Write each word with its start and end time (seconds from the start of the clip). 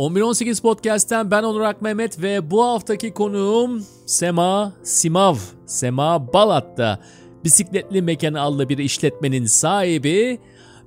1118 0.00 0.60
Podcast'ten 0.60 1.30
ben 1.30 1.42
Onur 1.42 1.60
Ak 1.60 1.82
Mehmet 1.82 2.22
ve 2.22 2.50
bu 2.50 2.64
haftaki 2.64 3.12
konuğum 3.12 3.84
Sema 4.06 4.72
Simav. 4.82 5.36
Sema 5.66 6.32
Balat'ta 6.32 7.00
bisikletli 7.44 8.02
mekan 8.02 8.34
adlı 8.34 8.68
bir 8.68 8.78
işletmenin 8.78 9.44
sahibi. 9.44 10.38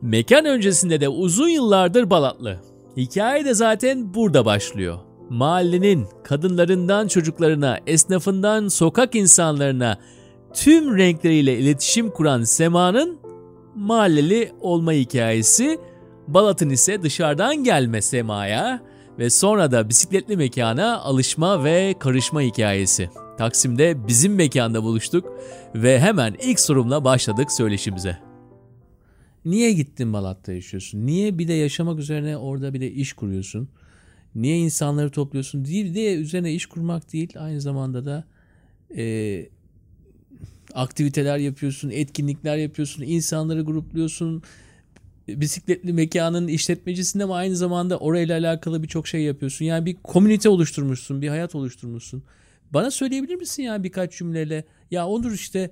Mekan 0.02 0.46
öncesinde 0.46 1.02
de 1.02 1.10
uzun 1.10 1.48
yıllardır 1.48 2.10
Balatlı. 2.10 2.60
Hikaye 2.98 3.46
de 3.46 3.54
zaten 3.54 4.14
burada 4.14 4.46
başlıyor. 4.46 4.98
Mahallenin 5.30 6.08
kadınlarından 6.24 7.08
çocuklarına, 7.08 7.80
esnafından 7.88 8.68
sokak 8.68 9.16
insanlarına 9.16 9.98
tüm 10.54 10.98
renkleriyle 10.98 11.58
iletişim 11.58 12.10
kuran 12.10 12.44
Sema'nın 12.44 13.20
mahalleli 13.76 14.52
olma 14.62 14.92
hikayesi, 14.92 15.80
Balat'ın 16.28 16.70
ise 16.70 17.04
dışarıdan 17.04 17.64
gelme 17.64 18.02
Sema'ya 18.02 18.93
ve 19.20 19.30
sonra 19.30 19.72
da 19.72 19.90
bisikletli 19.90 20.38
mekana 20.38 20.98
alışma 20.98 21.64
ve 21.64 21.96
karışma 22.00 22.42
hikayesi. 22.42 23.10
Taksim'de 23.38 24.08
bizim 24.08 24.36
mekanda 24.36 24.84
buluştuk 24.84 25.40
ve 25.76 26.00
hemen 26.00 26.36
ilk 26.44 26.60
sorumla 26.60 27.04
başladık 27.04 27.52
söyleşimize. 27.52 28.18
Niye 29.46 29.74
gittin 29.74 30.14
Balat'ta 30.14 30.54
yaşıyorsun? 30.54 31.06
Niye 31.06 31.38
bir 31.38 31.48
de 31.48 31.54
yaşamak 31.54 32.00
üzerine 32.00 32.38
orada 32.38 32.74
bir 32.74 32.82
de 32.82 32.92
iş 32.92 33.14
kuruyorsun? 33.14 33.70
Niye 34.36 34.58
insanları 34.58 35.10
topluyorsun? 35.10 35.66
Değil 35.66 35.96
de 35.96 36.16
üzerine 36.16 36.54
iş 36.54 36.66
kurmak 36.66 37.14
değil 37.14 37.34
aynı 37.40 37.62
zamanda 37.62 38.06
da 38.06 38.24
e, 38.98 39.46
aktiviteler 40.74 41.38
yapıyorsun, 41.38 41.90
etkinlikler 41.90 42.58
yapıyorsun, 42.58 43.04
insanları 43.04 43.62
grupluyorsun. 43.62 44.44
Bisikletli 45.28 45.94
mekanın 45.94 46.48
işletmecisinde 46.48 47.24
ama 47.24 47.36
aynı 47.36 47.56
zamanda 47.56 47.98
orayla 47.98 48.38
alakalı 48.40 48.84
birçok 48.84 49.08
şey 49.08 49.22
yapıyorsun. 49.22 49.66
Yani 49.66 49.86
bir 49.86 49.96
komünite 50.04 50.50
oluşturmuşsun, 50.50 51.22
bir 51.22 51.30
hayat 51.30 51.56
oluşturmuşsun. 51.56 52.24
Bana 52.72 52.92
söyleyebilir 52.92 53.36
misin 53.36 53.64
ya 53.64 53.84
birkaç 53.84 54.18
cümleyle? 54.18 54.66
Ya 54.92 55.08
olur 55.08 55.32
işte 55.32 55.72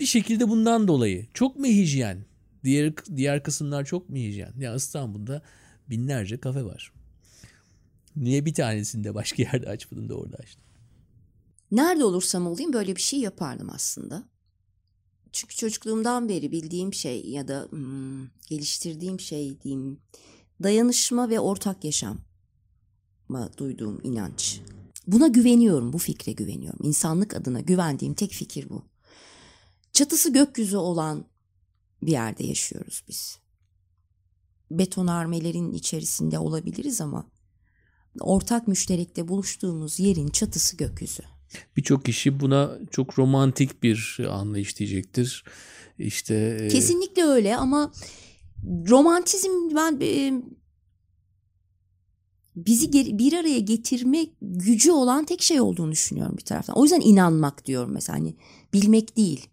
bir 0.00 0.06
şekilde 0.06 0.48
bundan 0.48 0.88
dolayı 0.88 1.26
çok 1.34 1.58
mu 1.58 1.66
hijyen? 1.66 2.24
Diğer 2.64 2.92
diğer 3.16 3.42
kısımlar 3.42 3.84
çok 3.84 4.08
mu 4.08 4.16
hijyen? 4.16 4.52
Ya 4.58 4.74
İstanbul'da 4.74 5.42
binlerce 5.90 6.40
kafe 6.40 6.64
var. 6.64 6.92
Niye 8.16 8.44
bir 8.44 8.54
tanesinde 8.54 9.14
başka 9.14 9.42
yerde 9.42 9.68
açmadın 9.68 10.08
da 10.08 10.14
orada 10.14 10.36
açtın? 10.36 10.62
Nerede 11.70 12.04
olursam 12.04 12.46
olayım 12.46 12.72
böyle 12.72 12.96
bir 12.96 13.00
şey 13.00 13.20
yapardım 13.20 13.70
aslında. 13.70 14.31
Çünkü 15.32 15.56
çocukluğumdan 15.56 16.28
beri 16.28 16.52
bildiğim 16.52 16.94
şey 16.94 17.26
ya 17.26 17.48
da 17.48 17.68
hmm, 17.70 18.26
geliştirdiğim 18.48 19.20
şey 19.20 19.60
diyeyim 19.60 20.00
dayanışma 20.62 21.30
ve 21.30 21.40
ortak 21.40 21.84
yaşam 21.84 22.18
duyduğum 23.56 24.00
inanç. 24.02 24.60
Buna 25.06 25.28
güveniyorum, 25.28 25.92
bu 25.92 25.98
fikre 25.98 26.32
güveniyorum. 26.32 26.80
İnsanlık 26.82 27.36
adına 27.36 27.60
güvendiğim 27.60 28.14
tek 28.14 28.32
fikir 28.32 28.68
bu. 28.68 28.84
Çatısı 29.92 30.32
gökyüzü 30.32 30.76
olan 30.76 31.24
bir 32.02 32.12
yerde 32.12 32.44
yaşıyoruz 32.44 33.04
biz. 33.08 33.38
Betonarmelerin 34.70 35.72
içerisinde 35.72 36.38
olabiliriz 36.38 37.00
ama 37.00 37.30
ortak 38.20 38.68
müşterekte 38.68 39.28
buluştuğumuz 39.28 40.00
yerin 40.00 40.28
çatısı 40.28 40.76
gökyüzü. 40.76 41.22
Birçok 41.76 42.04
kişi 42.04 42.40
buna 42.40 42.78
çok 42.90 43.18
romantik 43.18 43.82
bir 43.82 44.18
anlayış 44.30 44.78
diyecektir. 44.78 45.44
İşte 45.98 46.58
e, 46.60 46.68
kesinlikle 46.68 47.24
öyle 47.24 47.56
ama 47.56 47.92
romantizm 48.88 49.50
ben 49.74 49.98
e, 50.00 50.42
bizi 52.56 52.92
bir 53.18 53.32
araya 53.32 53.58
getirme 53.58 54.26
gücü 54.42 54.92
olan 54.92 55.24
tek 55.24 55.42
şey 55.42 55.60
olduğunu 55.60 55.92
düşünüyorum 55.92 56.36
bir 56.38 56.44
taraftan. 56.44 56.76
O 56.76 56.82
yüzden 56.82 57.00
inanmak 57.00 57.66
diyorum 57.66 57.92
mesela 57.92 58.18
hani 58.18 58.36
bilmek 58.72 59.16
değil. 59.16 59.46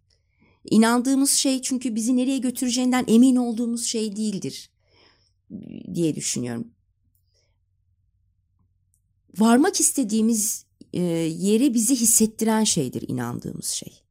İnandığımız 0.66 1.32
şey 1.32 1.62
çünkü 1.62 1.96
bizi 1.96 2.18
nereye 2.18 2.38
götüreceğinden 2.38 3.06
emin 3.08 3.36
olduğumuz 3.36 3.86
şey 3.86 4.16
değildir 4.16 4.70
diye 5.94 6.16
düşünüyorum. 6.16 6.68
Varmak 9.38 9.80
istediğimiz 9.80 10.66
e, 10.94 11.02
yeri 11.02 11.74
bizi 11.74 11.96
hissettiren 11.96 12.64
şeydir 12.64 13.06
inandığımız 13.08 13.66
şey. 13.66 14.04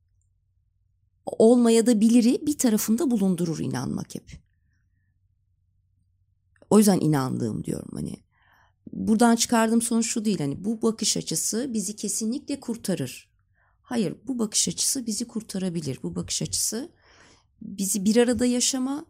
Olmaya 1.27 1.87
da 1.87 2.01
biliri 2.01 2.47
bir 2.47 2.59
tarafında 2.59 3.11
bulundurur 3.11 3.59
inanmak 3.59 4.15
hep. 4.15 4.41
O 6.71 6.79
yüzden 6.79 7.01
inandığım 7.01 7.65
diyorum 7.65 7.91
hani. 7.95 8.17
Buradan 8.93 9.37
çıkardığım 9.37 9.83
sonuç 9.83 10.07
şu 10.07 10.25
değil 10.25 10.39
hani 10.39 10.65
bu 10.65 10.83
bakış 10.83 11.17
açısı 11.17 11.71
bizi 11.75 11.97
kesinlikle 11.97 12.61
kurtarır. 12.61 13.31
Hayır 13.83 14.17
bu 14.27 14.39
bakış 14.39 14.69
açısı 14.69 15.07
bizi 15.07 15.27
kurtarabilir. 15.27 15.99
Bu 16.03 16.15
bakış 16.15 16.43
açısı 16.43 16.93
bizi 17.63 18.05
bir 18.05 18.17
arada 18.17 18.47
yaşama, 18.47 19.07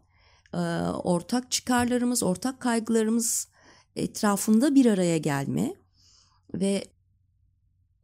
e, 0.53 0.57
ortak 1.03 1.51
çıkarlarımız, 1.51 2.23
ortak 2.23 2.61
kaygılarımız 2.61 3.47
etrafında 3.95 4.75
bir 4.75 4.85
araya 4.85 5.17
gelme 5.17 5.73
ve 6.53 6.83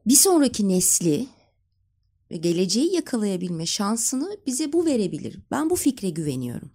bir 0.08 0.16
sonraki 0.16 0.70
nesli 0.70 1.28
ve 2.32 2.38
geleceği 2.38 2.96
yakalayabilme 2.96 3.66
şansını 3.66 4.38
bize 4.48 4.74
bu 4.74 4.86
verebilir. 4.86 5.40
Ben 5.52 5.70
bu 5.70 5.76
fikre 5.76 6.10
güveniyorum. 6.10 6.72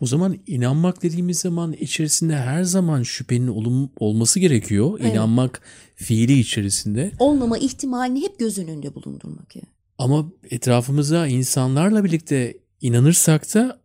O 0.00 0.06
zaman 0.06 0.38
inanmak 0.46 1.02
dediğimiz 1.02 1.38
zaman 1.38 1.72
içerisinde 1.72 2.36
her 2.36 2.64
zaman 2.64 3.02
şüphenin 3.02 3.48
olum, 3.48 3.90
olması 4.00 4.40
gerekiyor. 4.40 4.98
Evet. 5.00 5.14
İnanmak 5.14 5.60
fiili 5.94 6.38
içerisinde. 6.38 7.12
Olmama 7.18 7.58
ihtimalini 7.58 8.22
hep 8.22 8.38
göz 8.38 8.58
önünde 8.58 8.94
bulundurmak. 8.94 9.56
Yani. 9.56 9.66
Ama 9.98 10.32
etrafımıza 10.50 11.26
insanlarla 11.26 12.04
birlikte 12.04 12.56
inanırsak 12.80 13.54
da 13.54 13.80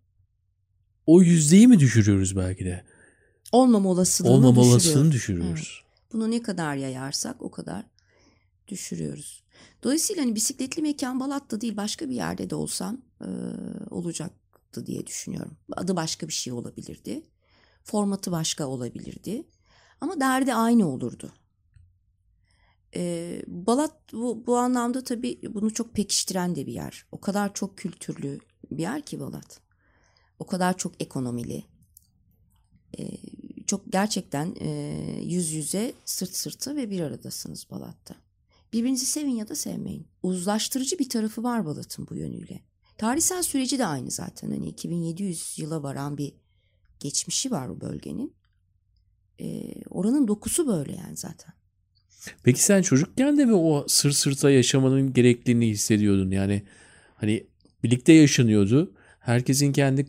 o 1.05 1.21
yüzdeyi 1.21 1.67
mi 1.67 1.79
düşürüyoruz 1.79 2.35
belki 2.35 2.65
de? 2.65 2.83
Olmama 3.51 3.89
olasılığını 3.89 4.31
Olmama 4.33 4.55
düşürüyor. 4.55 4.71
olasılığını 4.71 5.11
düşürüyoruz. 5.11 5.83
Evet. 5.83 6.13
Bunu 6.13 6.31
ne 6.31 6.41
kadar 6.41 6.75
yayarsak 6.75 7.41
o 7.41 7.51
kadar 7.51 7.83
düşürüyoruz. 8.73 9.43
Dolayısıyla 9.83 10.23
hani 10.23 10.35
bisikletli 10.35 10.81
mekan 10.81 11.19
Balat'ta 11.19 11.61
değil 11.61 11.77
başka 11.77 12.09
bir 12.09 12.15
yerde 12.15 12.49
de 12.49 12.55
olsam 12.55 13.01
e, 13.21 13.29
olacaktı 13.91 14.85
diye 14.85 15.07
düşünüyorum. 15.07 15.57
Adı 15.71 15.95
başka 15.95 16.27
bir 16.27 16.33
şey 16.33 16.53
olabilirdi. 16.53 17.23
Formatı 17.83 18.31
başka 18.31 18.67
olabilirdi. 18.67 19.43
Ama 20.01 20.19
derdi 20.19 20.53
aynı 20.53 20.89
olurdu. 20.89 21.31
E, 22.95 23.41
Balat 23.47 24.13
bu, 24.13 24.47
bu 24.47 24.57
anlamda 24.57 25.03
tabii 25.03 25.41
bunu 25.49 25.73
çok 25.73 25.93
pekiştiren 25.93 26.55
de 26.55 26.65
bir 26.65 26.73
yer. 26.73 27.05
O 27.11 27.21
kadar 27.21 27.53
çok 27.53 27.77
kültürlü 27.77 28.39
bir 28.71 28.81
yer 28.81 29.01
ki 29.01 29.19
Balat. 29.19 29.59
O 30.39 30.45
kadar 30.45 30.77
çok 30.77 31.01
ekonomili. 31.01 31.63
E, 32.99 33.17
çok 33.67 33.91
gerçekten 33.91 34.55
e, 34.59 34.69
yüz 35.23 35.51
yüze 35.51 35.93
sırt 36.05 36.35
sırta 36.35 36.75
ve 36.75 36.89
bir 36.89 36.99
aradasınız 37.01 37.67
Balat'ta. 37.71 38.15
Birbirinizi 38.73 39.05
sevin 39.05 39.35
ya 39.35 39.47
da 39.47 39.55
sevmeyin. 39.55 40.07
Uzlaştırıcı 40.23 40.99
bir 40.99 41.09
tarafı 41.09 41.43
var 41.43 41.65
Balat'ın 41.65 42.07
bu 42.09 42.15
yönüyle. 42.15 42.59
Tarihsel 42.97 43.43
süreci 43.43 43.79
de 43.79 43.85
aynı 43.85 44.11
zaten. 44.11 44.51
Hani 44.51 44.67
2700 44.67 45.59
yıla 45.59 45.83
varan 45.83 46.17
bir 46.17 46.33
geçmişi 46.99 47.51
var 47.51 47.69
bu 47.69 47.81
bölgenin. 47.81 48.33
Ee, 49.39 49.73
oranın 49.89 50.27
dokusu 50.27 50.67
böyle 50.67 50.95
yani 50.95 51.17
zaten. 51.17 51.53
Peki 52.43 52.63
sen 52.63 52.81
çocukken 52.81 53.37
de 53.37 53.45
mi 53.45 53.53
o 53.53 53.85
sır 53.87 54.11
sırta 54.11 54.51
yaşamanın 54.51 55.13
gerekliliğini 55.13 55.67
hissediyordun? 55.67 56.31
Yani 56.31 56.63
hani 57.15 57.47
birlikte 57.83 58.13
yaşanıyordu. 58.13 58.93
Herkesin 59.19 59.73
kendi 59.73 60.05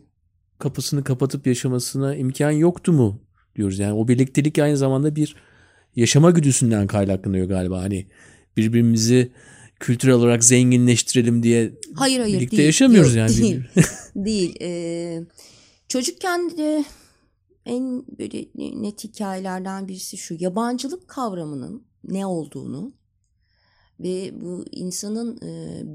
kapısını 0.59 1.03
kapatıp 1.03 1.47
yaşamasına 1.47 2.15
imkan 2.15 2.51
yoktu 2.51 2.93
mu 2.93 3.21
diyoruz. 3.55 3.79
Yani 3.79 3.93
o 3.93 4.07
birliktelik 4.07 4.59
aynı 4.59 4.77
zamanda 4.77 5.15
bir 5.15 5.35
yaşama 5.95 6.31
güdüsünden 6.31 6.87
kaynaklanıyor 6.87 7.47
galiba. 7.47 7.81
Hani 7.81 8.07
birbirimizi 8.57 9.31
kültürel 9.79 10.15
olarak 10.15 10.43
zenginleştirelim 10.43 11.43
diye 11.43 11.73
hayır, 11.95 12.19
hayır, 12.19 12.37
birlikte 12.37 12.57
değil, 12.57 12.65
yaşamıyoruz 12.65 13.15
yok, 13.15 13.29
yani. 13.29 13.41
Değil. 13.41 13.63
değil. 14.15 14.55
Ee, 14.61 15.23
çocukken 15.87 16.57
de 16.57 16.85
en 17.65 18.05
böyle 18.19 18.45
net 18.55 19.03
hikayelerden 19.03 19.87
birisi 19.87 20.17
şu 20.17 20.35
yabancılık 20.39 21.07
kavramının 21.07 21.83
ne 22.03 22.25
olduğunu 22.25 22.93
ve 23.99 24.41
bu 24.41 24.65
insanın 24.71 25.39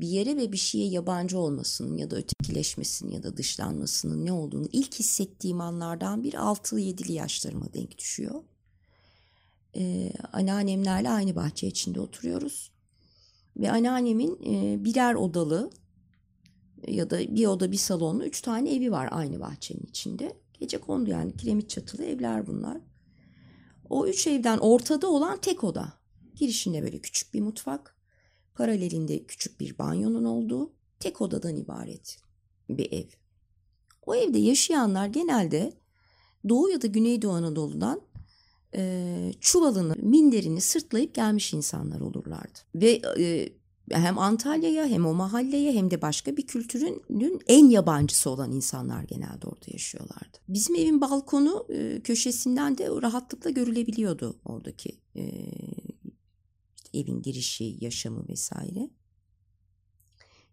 bir 0.00 0.08
yere 0.08 0.36
ve 0.36 0.52
bir 0.52 0.56
şeye 0.56 0.88
yabancı 0.88 1.38
olmasının 1.38 1.96
ya 1.96 2.10
da 2.10 2.16
ötekileşmesinin 2.16 3.10
ya 3.10 3.22
da 3.22 3.36
dışlanmasının 3.36 4.26
ne 4.26 4.32
olduğunu 4.32 4.68
ilk 4.72 4.94
hissettiğim 4.94 5.60
anlardan 5.60 6.24
bir 6.24 6.32
6-7'li 6.32 7.12
yaşlarıma 7.12 7.72
denk 7.74 7.98
düşüyor 7.98 8.42
e, 9.76 10.12
anneannemlerle 10.32 11.10
aynı 11.10 11.36
bahçe 11.36 11.66
içinde 11.66 12.00
oturuyoruz. 12.00 12.70
Ve 13.56 13.70
anneannemin 13.70 14.38
e, 14.46 14.84
birer 14.84 15.14
odalı 15.14 15.70
ya 16.88 17.10
da 17.10 17.18
bir 17.18 17.46
oda 17.46 17.72
bir 17.72 17.76
salonlu 17.76 18.24
üç 18.24 18.40
tane 18.40 18.74
evi 18.74 18.92
var 18.92 19.08
aynı 19.10 19.40
bahçenin 19.40 19.86
içinde. 19.88 20.36
Gece 20.60 20.78
kondu 20.78 21.10
yani 21.10 21.36
kiremit 21.36 21.70
çatılı 21.70 22.04
evler 22.04 22.46
bunlar. 22.46 22.78
O 23.90 24.06
üç 24.06 24.26
evden 24.26 24.58
ortada 24.58 25.08
olan 25.08 25.40
tek 25.40 25.64
oda. 25.64 25.92
Girişinde 26.34 26.82
böyle 26.82 26.98
küçük 26.98 27.34
bir 27.34 27.40
mutfak. 27.40 27.96
Paralelinde 28.54 29.24
küçük 29.24 29.60
bir 29.60 29.78
banyonun 29.78 30.24
olduğu 30.24 30.72
tek 31.00 31.20
odadan 31.20 31.56
ibaret 31.56 32.18
bir 32.68 32.92
ev. 32.92 33.06
O 34.06 34.14
evde 34.14 34.38
yaşayanlar 34.38 35.06
genelde 35.06 35.72
Doğu 36.48 36.70
ya 36.70 36.82
da 36.82 36.86
Güneydoğu 36.86 37.32
Anadolu'dan 37.32 38.00
e, 38.74 39.32
çuvalını, 39.40 39.94
minderini 40.02 40.60
sırtlayıp 40.60 41.14
gelmiş 41.14 41.52
insanlar 41.52 42.00
olurlardı. 42.00 42.58
Ve 42.74 43.02
e, 43.18 43.52
hem 43.90 44.18
Antalya'ya 44.18 44.86
hem 44.86 45.06
o 45.06 45.14
mahalleye 45.14 45.72
hem 45.72 45.90
de 45.90 46.02
başka 46.02 46.36
bir 46.36 46.46
kültürün 46.46 47.02
en 47.46 47.68
yabancısı 47.70 48.30
olan 48.30 48.52
insanlar 48.52 49.02
genelde 49.02 49.46
orada 49.46 49.66
yaşıyorlardı. 49.66 50.38
Bizim 50.48 50.76
evin 50.76 51.00
balkonu 51.00 51.66
e, 51.68 52.00
köşesinden 52.00 52.78
de 52.78 52.88
rahatlıkla 52.88 53.50
görülebiliyordu 53.50 54.40
oradaki 54.44 54.98
e, 55.16 55.24
işte 56.90 56.98
evin 56.98 57.22
girişi, 57.22 57.76
yaşamı 57.80 58.28
vesaire. 58.28 58.90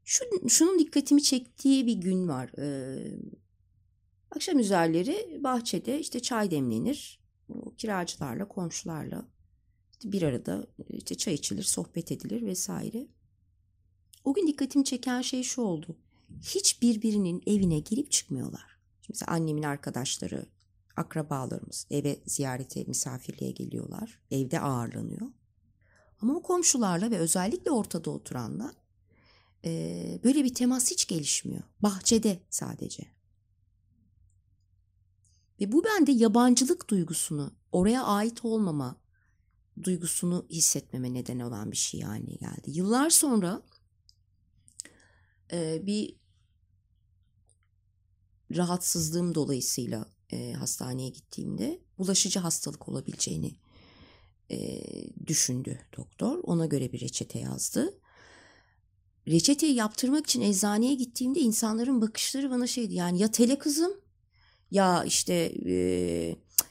Şu, 0.05 0.25
şunun 0.49 0.79
dikkatimi 0.79 1.23
çektiği 1.23 1.87
bir 1.87 1.93
gün 1.93 2.27
var. 2.27 2.51
Ee, 2.59 3.17
akşam 4.31 4.59
üzerleri 4.59 5.43
bahçede 5.43 5.99
işte 5.99 6.19
çay 6.19 6.51
demlenir. 6.51 7.19
Kiracılarla, 7.77 8.47
komşularla 8.47 9.25
bir 10.03 10.21
arada 10.21 10.67
işte 10.89 11.15
çay 11.15 11.33
içilir, 11.33 11.63
sohbet 11.63 12.11
edilir 12.11 12.45
vesaire. 12.45 13.07
O 14.23 14.33
gün 14.33 14.47
dikkatimi 14.47 14.85
çeken 14.85 15.21
şey 15.21 15.43
şu 15.43 15.61
oldu. 15.61 15.97
Hiç 16.41 16.81
birbirinin 16.81 17.43
evine 17.47 17.79
girip 17.79 18.11
çıkmıyorlar. 18.11 18.77
Şimdi 19.01 19.09
mesela 19.09 19.31
annemin 19.31 19.63
arkadaşları, 19.63 20.45
akrabalarımız 20.95 21.87
eve 21.89 22.19
ziyarete, 22.25 22.83
misafirliğe 22.83 23.51
geliyorlar. 23.51 24.19
Evde 24.31 24.59
ağırlanıyor. 24.59 25.27
Ama 26.21 26.35
o 26.35 26.41
komşularla 26.41 27.11
ve 27.11 27.17
özellikle 27.17 27.71
ortada 27.71 28.11
oturanla 28.11 28.73
e, 29.65 30.19
böyle 30.23 30.43
bir 30.43 30.53
temas 30.53 30.91
hiç 30.91 31.07
gelişmiyor. 31.07 31.63
Bahçede 31.79 32.39
sadece. 32.49 33.16
Ve 35.61 35.71
bu 35.71 35.83
bende 35.83 36.11
yabancılık 36.11 36.89
duygusunu, 36.89 37.53
oraya 37.71 38.03
ait 38.03 38.45
olmama 38.45 39.01
duygusunu 39.83 40.45
hissetmeme 40.49 41.13
neden 41.13 41.39
olan 41.39 41.71
bir 41.71 41.77
şey 41.77 42.01
haline 42.01 42.35
geldi. 42.35 42.71
Yıllar 42.71 43.09
sonra 43.09 43.61
e, 45.51 45.85
bir 45.85 46.15
rahatsızlığım 48.55 49.35
dolayısıyla 49.35 50.05
e, 50.29 50.53
hastaneye 50.53 51.09
gittiğimde 51.09 51.81
bulaşıcı 51.97 52.39
hastalık 52.39 52.89
olabileceğini 52.89 53.55
e, 54.51 54.83
düşündü 55.27 55.79
doktor. 55.97 56.39
Ona 56.43 56.65
göre 56.65 56.91
bir 56.91 57.01
reçete 57.01 57.39
yazdı. 57.39 57.99
Reçeteyi 59.27 59.75
yaptırmak 59.75 60.25
için 60.25 60.41
eczaneye 60.41 60.93
gittiğimde 60.95 61.39
insanların 61.39 62.01
bakışları 62.01 62.49
bana 62.49 62.67
şeydi 62.67 62.93
yani 62.93 63.19
ya 63.19 63.31
tele 63.31 63.57
kızım 63.57 64.06
ya 64.71 65.03
işte 65.03 65.33
e, 65.69 65.75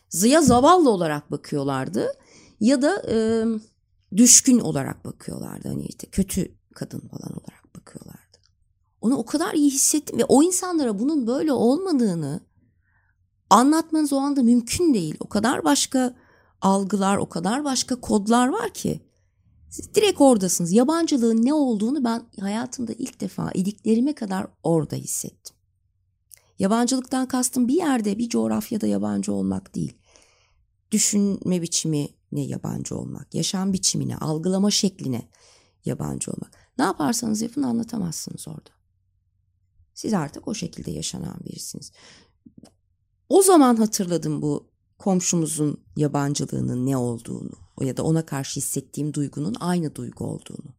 zıya 0.08 0.43
zavallı 0.43 0.90
olarak 0.90 1.31
bakıyorlardı 1.31 2.12
ya 2.60 2.82
da 2.82 3.02
e, 3.12 3.44
düşkün 4.16 4.58
olarak 4.58 5.04
bakıyorlardı. 5.04 5.69
Hani 5.69 5.87
işte 5.87 6.06
kötü 6.06 6.54
kadın 6.75 7.00
falan 7.00 7.32
olarak 7.32 7.76
bakıyorlardı. 7.76 8.38
Onu 9.00 9.16
o 9.16 9.25
kadar 9.25 9.54
iyi 9.54 9.70
hissettim 9.70 10.19
ve 10.19 10.25
o 10.25 10.43
insanlara 10.43 10.98
bunun 10.98 11.26
böyle 11.26 11.52
olmadığını 11.52 12.40
anlatmanız 13.50 14.12
o 14.12 14.16
anda 14.16 14.42
mümkün 14.42 14.94
değil. 14.94 15.14
O 15.20 15.28
kadar 15.28 15.64
başka 15.64 16.16
algılar, 16.60 17.16
o 17.16 17.28
kadar 17.28 17.64
başka 17.64 18.00
kodlar 18.00 18.49
var 18.49 18.75
ki. 18.75 19.00
Siz 19.70 19.94
direkt 19.94 20.20
oradasınız. 20.20 20.72
Yabancılığın 20.72 21.44
ne 21.44 21.54
olduğunu 21.54 22.04
ben 22.04 22.22
hayatımda 22.40 22.92
ilk 22.92 23.20
defa 23.20 23.50
iliklerime 23.54 24.14
kadar 24.14 24.46
orada 24.62 24.96
hissettim. 24.96 25.56
Yabancılıktan 26.58 27.29
kastım 27.29 27.69
bir 27.69 27.75
yerde, 27.75 28.19
bir 28.19 28.29
coğrafyada 28.29 28.87
yabancı 28.87 29.32
olmak 29.32 29.75
değil. 29.75 29.99
Düşünme 30.91 31.62
biçimine 31.62 32.08
yabancı 32.32 32.97
olmak, 32.97 33.35
yaşam 33.35 33.73
biçimine, 33.73 34.17
algılama 34.17 34.70
şekline 34.70 35.29
yabancı 35.85 36.31
olmak. 36.31 36.53
Ne 36.79 36.85
yaparsanız 36.85 37.43
yapın 37.43 37.62
anlatamazsınız 37.62 38.49
orada. 38.49 38.70
Siz 39.94 40.14
artık 40.14 40.49
o 40.49 40.55
şekilde 40.55 40.91
yaşanan 40.91 41.41
birisiniz. 41.44 41.93
O 43.29 43.43
zaman 43.43 43.76
hatırladım 43.76 44.43
bu 44.43 44.70
komşumuzun 44.99 45.85
yabancılığının 45.97 46.87
ne 46.87 46.97
olduğunu 46.97 47.52
ya 47.81 47.97
da 47.97 48.02
ona 48.02 48.26
karşı 48.26 48.61
hissettiğim 48.61 49.14
duygunun 49.14 49.55
aynı 49.61 49.94
duygu 49.94 50.25
olduğunu. 50.25 50.75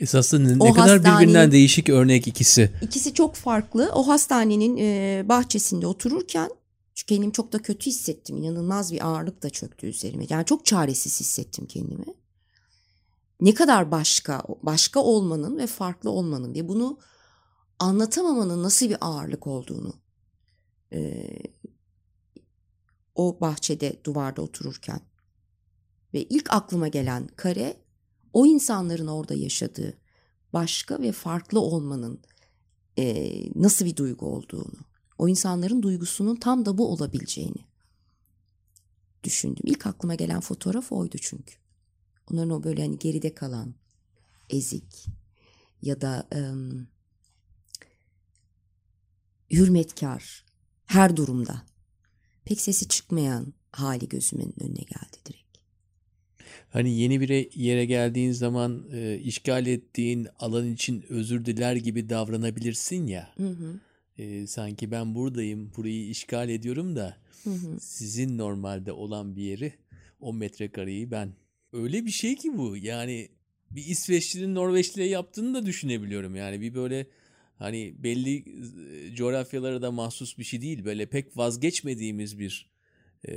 Esasında 0.00 0.48
ne, 0.48 0.70
ne 0.70 0.72
kadar 0.72 1.04
birbirinden 1.04 1.52
değişik 1.52 1.88
örnek 1.88 2.28
ikisi. 2.28 2.72
İkisi 2.82 3.14
çok 3.14 3.34
farklı. 3.34 3.90
O 3.94 4.08
hastanenin 4.08 4.76
e, 4.76 5.22
bahçesinde 5.28 5.86
otururken 5.86 6.50
çünkü 6.94 7.14
kendimi 7.14 7.32
çok 7.32 7.52
da 7.52 7.62
kötü 7.62 7.86
hissettim. 7.90 8.36
İnanılmaz 8.36 8.92
bir 8.92 9.06
ağırlık 9.06 9.42
da 9.42 9.50
çöktü 9.50 9.86
üzerime. 9.86 10.26
Yani 10.28 10.44
çok 10.44 10.66
çaresiz 10.66 11.20
hissettim 11.20 11.66
kendimi. 11.66 12.04
Ne 13.40 13.54
kadar 13.54 13.90
başka, 13.90 14.42
başka 14.62 15.00
olmanın 15.00 15.58
ve 15.58 15.66
farklı 15.66 16.10
olmanın 16.10 16.54
diye 16.54 16.68
bunu 16.68 16.98
anlatamamanın 17.78 18.62
nasıl 18.62 18.88
bir 18.88 18.96
ağırlık 19.00 19.46
olduğunu 19.46 19.94
e, 20.92 21.28
o 23.14 23.40
bahçede 23.40 24.00
duvarda 24.04 24.42
otururken 24.42 25.00
ve 26.14 26.22
ilk 26.22 26.52
aklıma 26.52 26.88
gelen 26.88 27.26
kare 27.26 27.76
o 28.32 28.46
insanların 28.46 29.06
orada 29.06 29.34
yaşadığı 29.34 29.98
başka 30.52 31.00
ve 31.00 31.12
farklı 31.12 31.60
olmanın 31.60 32.20
e, 32.98 33.32
nasıl 33.54 33.84
bir 33.84 33.96
duygu 33.96 34.26
olduğunu, 34.26 34.78
o 35.18 35.28
insanların 35.28 35.82
duygusunun 35.82 36.36
tam 36.36 36.66
da 36.66 36.78
bu 36.78 36.92
olabileceğini 36.92 37.64
düşündüm. 39.24 39.62
İlk 39.64 39.86
aklıma 39.86 40.14
gelen 40.14 40.40
fotoğraf 40.40 40.92
oydu 40.92 41.16
çünkü. 41.20 41.54
Onların 42.32 42.50
o 42.50 42.64
böyle 42.64 42.82
hani 42.82 42.98
geride 42.98 43.34
kalan, 43.34 43.74
ezik 44.50 45.06
ya 45.82 46.00
da 46.00 46.28
ım, 46.34 46.88
hürmetkar 49.50 50.44
her 50.86 51.16
durumda 51.16 51.62
pek 52.44 52.60
sesi 52.60 52.88
çıkmayan 52.88 53.54
hali 53.72 54.08
gözümün 54.08 54.54
önüne 54.60 54.82
geldi 54.82 55.16
direkt. 55.26 55.39
Hani 56.70 56.98
yeni 56.98 57.20
bir 57.20 57.56
yere 57.56 57.84
geldiğin 57.84 58.32
zaman 58.32 58.84
e, 58.92 59.18
işgal 59.18 59.66
ettiğin 59.66 60.28
alan 60.38 60.72
için 60.72 61.04
özür 61.08 61.44
diler 61.44 61.76
gibi 61.76 62.08
davranabilirsin 62.08 63.06
ya. 63.06 63.30
Hı 63.36 63.48
hı. 63.48 63.80
E, 64.18 64.46
sanki 64.46 64.90
ben 64.90 65.14
buradayım, 65.14 65.72
burayı 65.76 66.08
işgal 66.08 66.48
ediyorum 66.48 66.96
da 66.96 67.16
hı 67.44 67.50
hı. 67.50 67.80
sizin 67.80 68.38
normalde 68.38 68.92
olan 68.92 69.36
bir 69.36 69.42
yeri 69.42 69.72
10 70.20 70.36
metrekareyi 70.36 71.10
ben. 71.10 71.32
Öyle 71.72 72.06
bir 72.06 72.10
şey 72.10 72.36
ki 72.36 72.58
bu. 72.58 72.76
Yani 72.76 73.28
bir 73.70 73.84
İsveçlinin 73.84 74.54
Norveçli'ye 74.54 75.08
yaptığını 75.08 75.54
da 75.54 75.66
düşünebiliyorum. 75.66 76.36
Yani 76.36 76.60
bir 76.60 76.74
böyle 76.74 77.06
hani 77.56 77.94
belli 77.98 78.36
e, 78.36 79.14
coğrafyalara 79.14 79.82
da 79.82 79.90
mahsus 79.90 80.38
bir 80.38 80.44
şey 80.44 80.60
değil. 80.60 80.84
Böyle 80.84 81.06
pek 81.06 81.36
vazgeçmediğimiz 81.36 82.38
bir 82.38 82.70
e, 83.28 83.32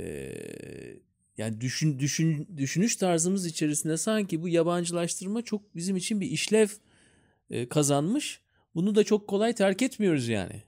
yani 1.38 1.60
düşün, 1.60 1.98
düşün, 1.98 2.48
düşünüş 2.56 2.96
tarzımız 2.96 3.46
içerisinde 3.46 3.96
sanki 3.96 4.42
bu 4.42 4.48
yabancılaştırma 4.48 5.42
çok 5.42 5.76
bizim 5.76 5.96
için 5.96 6.20
bir 6.20 6.26
işlev 6.26 6.68
e, 7.50 7.68
kazanmış. 7.68 8.40
Bunu 8.74 8.94
da 8.94 9.04
çok 9.04 9.28
kolay 9.28 9.52
terk 9.52 9.82
etmiyoruz 9.82 10.28
yani. 10.28 10.62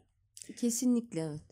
Kesinlikle 0.56 1.20
evet. 1.20 1.42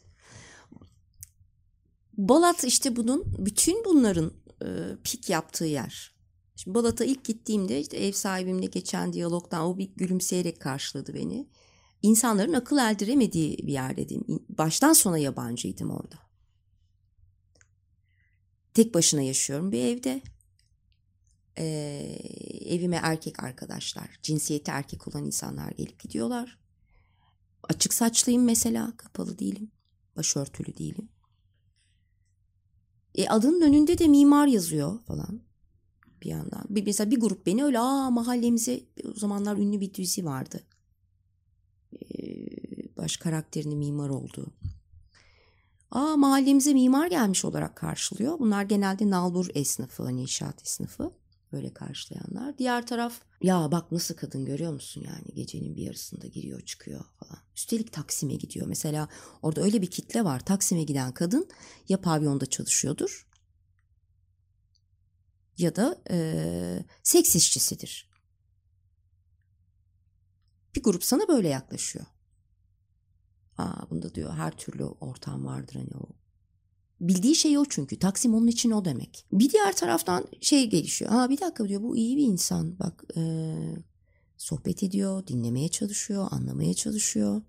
Balat 2.12 2.64
işte 2.64 2.97
bunun 2.97 3.25
bütün 3.38 3.85
bunların 3.85 4.33
e, 4.62 4.68
pik 5.04 5.30
yaptığı 5.30 5.64
yer. 5.64 6.14
Şimdi 6.56 6.75
Balat'a 6.75 7.04
ilk 7.04 7.25
gittiğimde 7.25 7.80
işte 7.80 7.97
ev 7.97 8.12
sahibimle 8.12 8.66
geçen 8.66 9.12
diyalogdan 9.12 9.62
o 9.62 9.78
bir 9.78 9.90
gülümseyerek 9.97 10.61
karşıladı 10.61 11.14
beni 11.14 11.47
insanların 12.02 12.52
akıl 12.52 12.78
erdiremediği 12.78 13.59
bir 13.59 13.73
yerdeydim. 13.73 14.25
Baştan 14.49 14.92
sona 14.92 15.18
yabancıydım 15.18 15.90
orada. 15.90 16.24
Tek 18.75 18.95
başına 18.95 19.23
yaşıyorum 19.23 19.73
bir 19.73 19.85
evde. 19.85 20.23
Ee, 21.59 22.19
evime 22.64 23.00
erkek 23.02 23.43
arkadaşlar, 23.43 24.19
cinsiyeti 24.23 24.71
erkek 24.71 25.09
olan 25.09 25.26
insanlar 25.26 25.71
gelip 25.71 26.00
gidiyorlar. 26.00 26.59
Açık 27.62 27.95
saçlıyım 27.95 28.45
mesela, 28.45 28.93
kapalı 28.97 29.38
değilim. 29.38 29.71
Başörtülü 30.16 30.76
değilim. 30.76 31.09
E, 33.14 33.28
adının 33.28 33.61
önünde 33.61 33.99
de 33.99 34.09
mimar 34.09 34.47
yazıyor 34.47 35.00
falan 35.04 35.40
bir 36.23 36.28
yandan. 36.28 36.64
Bir, 36.69 36.87
mesela 36.87 37.11
bir 37.11 37.21
grup 37.21 37.47
beni 37.47 37.64
öyle 37.64 37.78
aa 37.78 38.11
mahallemize 38.11 38.81
o 39.04 39.14
zamanlar 39.14 39.57
ünlü 39.57 39.81
bir 39.81 39.95
dizi 39.95 40.25
vardı 40.25 40.64
baş 43.04 43.16
karakterinin 43.16 43.78
mimar 43.78 44.09
olduğu. 44.09 44.47
Aa 45.95 46.17
mahallemize 46.17 46.75
mimar 46.75 47.07
gelmiş 47.07 47.45
olarak 47.45 47.77
karşılıyor. 47.77 48.39
Bunlar 48.39 48.63
genelde 48.63 49.11
nalbur 49.11 49.47
esnafı, 49.55 50.03
hani 50.03 50.23
inşaat 50.23 50.63
esnafı. 50.63 51.11
Böyle 51.53 51.75
karşılayanlar. 51.75 52.59
Diğer 52.59 52.87
taraf 52.87 53.21
ya 53.43 53.73
bak 53.73 53.93
nasıl 53.93 54.15
kadın 54.15 54.45
görüyor 54.45 54.73
musun 54.73 55.05
yani 55.07 55.35
gecenin 55.35 55.77
bir 55.77 55.83
yarısında 55.83 56.27
giriyor 56.27 56.61
çıkıyor 56.61 57.05
falan. 57.21 57.39
Üstelik 57.57 57.93
Taksim'e 57.93 58.35
gidiyor. 58.35 58.67
Mesela 58.67 59.09
orada 59.43 59.63
öyle 59.63 59.83
bir 59.83 59.91
kitle 59.91 60.25
var. 60.25 60.45
Taksim'e 60.45 60.83
giden 60.83 61.13
kadın 61.13 61.49
ya 61.89 62.01
pavyonda 62.01 62.47
çalışıyordur 62.47 63.27
ya 65.59 65.77
da 65.77 66.03
e, 66.11 66.85
seks 67.03 67.37
işçisidir. 67.37 68.11
Bir 70.77 70.83
grup 70.83 71.05
sana 71.05 71.29
böyle 71.29 71.49
yaklaşıyor. 71.49 72.07
Aa, 73.58 73.90
bunda 73.90 74.14
diyor 74.14 74.34
her 74.34 74.56
türlü 74.56 74.84
ortam 74.84 75.44
vardır 75.46 75.75
hani 75.75 76.02
o. 76.02 76.08
Bildiği 77.00 77.34
şey 77.34 77.58
o 77.58 77.64
çünkü. 77.68 77.99
Taksim 77.99 78.34
onun 78.34 78.46
için 78.46 78.70
o 78.70 78.84
demek. 78.84 79.26
Bir 79.32 79.50
diğer 79.50 79.76
taraftan 79.76 80.26
şey 80.40 80.70
gelişiyor. 80.70 81.11
Aa 81.14 81.30
bir 81.30 81.40
dakika 81.40 81.68
diyor 81.68 81.82
bu 81.82 81.96
iyi 81.96 82.16
bir 82.16 82.23
insan. 82.23 82.78
Bak 82.78 83.04
e, 83.16 83.54
sohbet 84.37 84.82
ediyor, 84.82 85.26
dinlemeye 85.26 85.68
çalışıyor, 85.68 86.28
anlamaya 86.30 86.75
çalışıyor. 86.75 87.42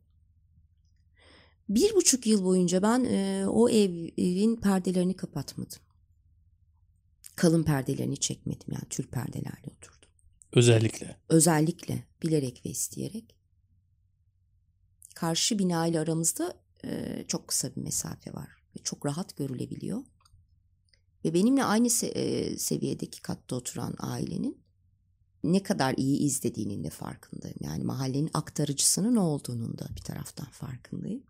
Bir 1.70 1.96
buçuk 1.96 2.28
yıl 2.28 2.46
boyunca 2.46 2.82
ben 2.82 3.04
e, 3.04 3.46
o 3.48 3.70
ev, 3.70 4.10
evin 4.18 4.56
perdelerini 4.56 5.16
kapatmadım. 5.16 5.80
Kalın 7.36 7.64
perdelerini 7.64 8.18
çekmedim 8.18 8.68
yani 8.68 8.90
tül 8.90 9.08
perdelerle 9.08 9.68
oturdum. 9.78 10.10
Özellikle. 10.54 11.18
Özellikle 11.30 12.04
bilerek 12.24 12.62
ve 12.66 12.70
isteyerek. 12.70 13.36
Karşı 15.16 15.60
bina 15.60 15.88
ile 15.88 16.00
aramızda 16.00 16.54
e, 16.86 17.24
çok 17.28 17.48
kısa 17.48 17.76
bir 17.76 17.82
mesafe 17.82 18.34
var 18.34 18.50
ve 18.76 18.84
çok 18.84 19.06
rahat 19.06 19.38
görülebiliyor. 19.38 20.04
Ve 21.26 21.34
benimle 21.34 21.64
aynı 21.64 21.88
se- 21.88 22.06
e, 22.18 22.58
seviyedeki 22.58 23.22
katta 23.22 23.56
oturan 23.56 23.96
ailenin 24.00 24.66
ne 25.44 25.64
kadar 25.64 25.94
iyi 25.98 26.20
izlediğinin 26.20 26.84
de 26.84 26.90
farkındayım. 26.90 27.58
Yani 27.60 27.84
mahallenin 27.84 28.30
aktarıcısının 28.34 29.16
olduğunun 29.16 29.78
da 29.78 29.88
bir 29.96 30.02
taraftan 30.02 30.50
farkındayım. 30.52 31.24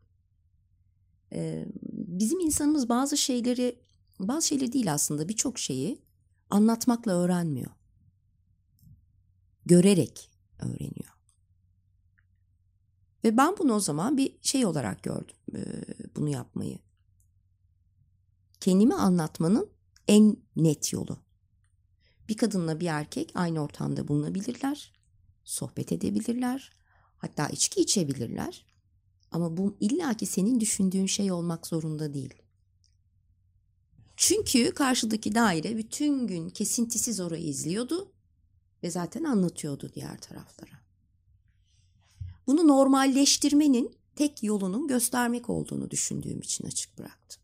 E, 1.33 1.65
bizim 1.91 2.39
insanımız 2.39 2.89
bazı 2.89 3.17
şeyleri, 3.17 3.79
bazı 4.19 4.47
şeyleri 4.47 4.73
değil 4.73 4.93
aslında 4.93 5.29
birçok 5.29 5.59
şeyi 5.59 6.01
anlatmakla 6.49 7.11
öğrenmiyor. 7.11 7.71
Görerek 9.65 10.31
öğreniyor. 10.59 11.14
Ve 13.25 13.37
ben 13.37 13.57
bunu 13.57 13.73
o 13.73 13.79
zaman 13.79 14.17
bir 14.17 14.37
şey 14.41 14.65
olarak 14.65 15.03
gördüm 15.03 15.35
bunu 16.15 16.29
yapmayı. 16.29 16.79
Kendimi 18.59 18.93
anlatmanın 18.93 19.69
en 20.07 20.37
net 20.55 20.93
yolu. 20.93 21.17
Bir 22.29 22.37
kadınla 22.37 22.79
bir 22.79 22.85
erkek 22.85 23.31
aynı 23.35 23.63
ortamda 23.63 24.07
bulunabilirler, 24.07 24.93
sohbet 25.43 25.91
edebilirler, 25.91 26.71
hatta 27.17 27.47
içki 27.47 27.81
içebilirler. 27.81 28.65
Ama 29.31 29.57
bu 29.57 29.77
illaki 29.79 30.25
senin 30.25 30.59
düşündüğün 30.59 31.05
şey 31.05 31.31
olmak 31.31 31.67
zorunda 31.67 32.13
değil. 32.13 32.33
Çünkü 34.17 34.71
karşıdaki 34.71 35.35
daire 35.35 35.77
bütün 35.77 36.27
gün 36.27 36.49
kesintisiz 36.49 37.19
orayı 37.19 37.43
izliyordu 37.43 38.11
ve 38.83 38.91
zaten 38.91 39.23
anlatıyordu 39.23 39.91
diğer 39.93 40.21
taraflara. 40.21 40.84
Bunu 42.47 42.67
normalleştirmenin 42.67 43.95
tek 44.15 44.43
yolunun 44.43 44.87
göstermek 44.87 45.49
olduğunu 45.49 45.91
düşündüğüm 45.91 46.39
için 46.41 46.67
açık 46.67 46.97
bıraktım. 46.97 47.41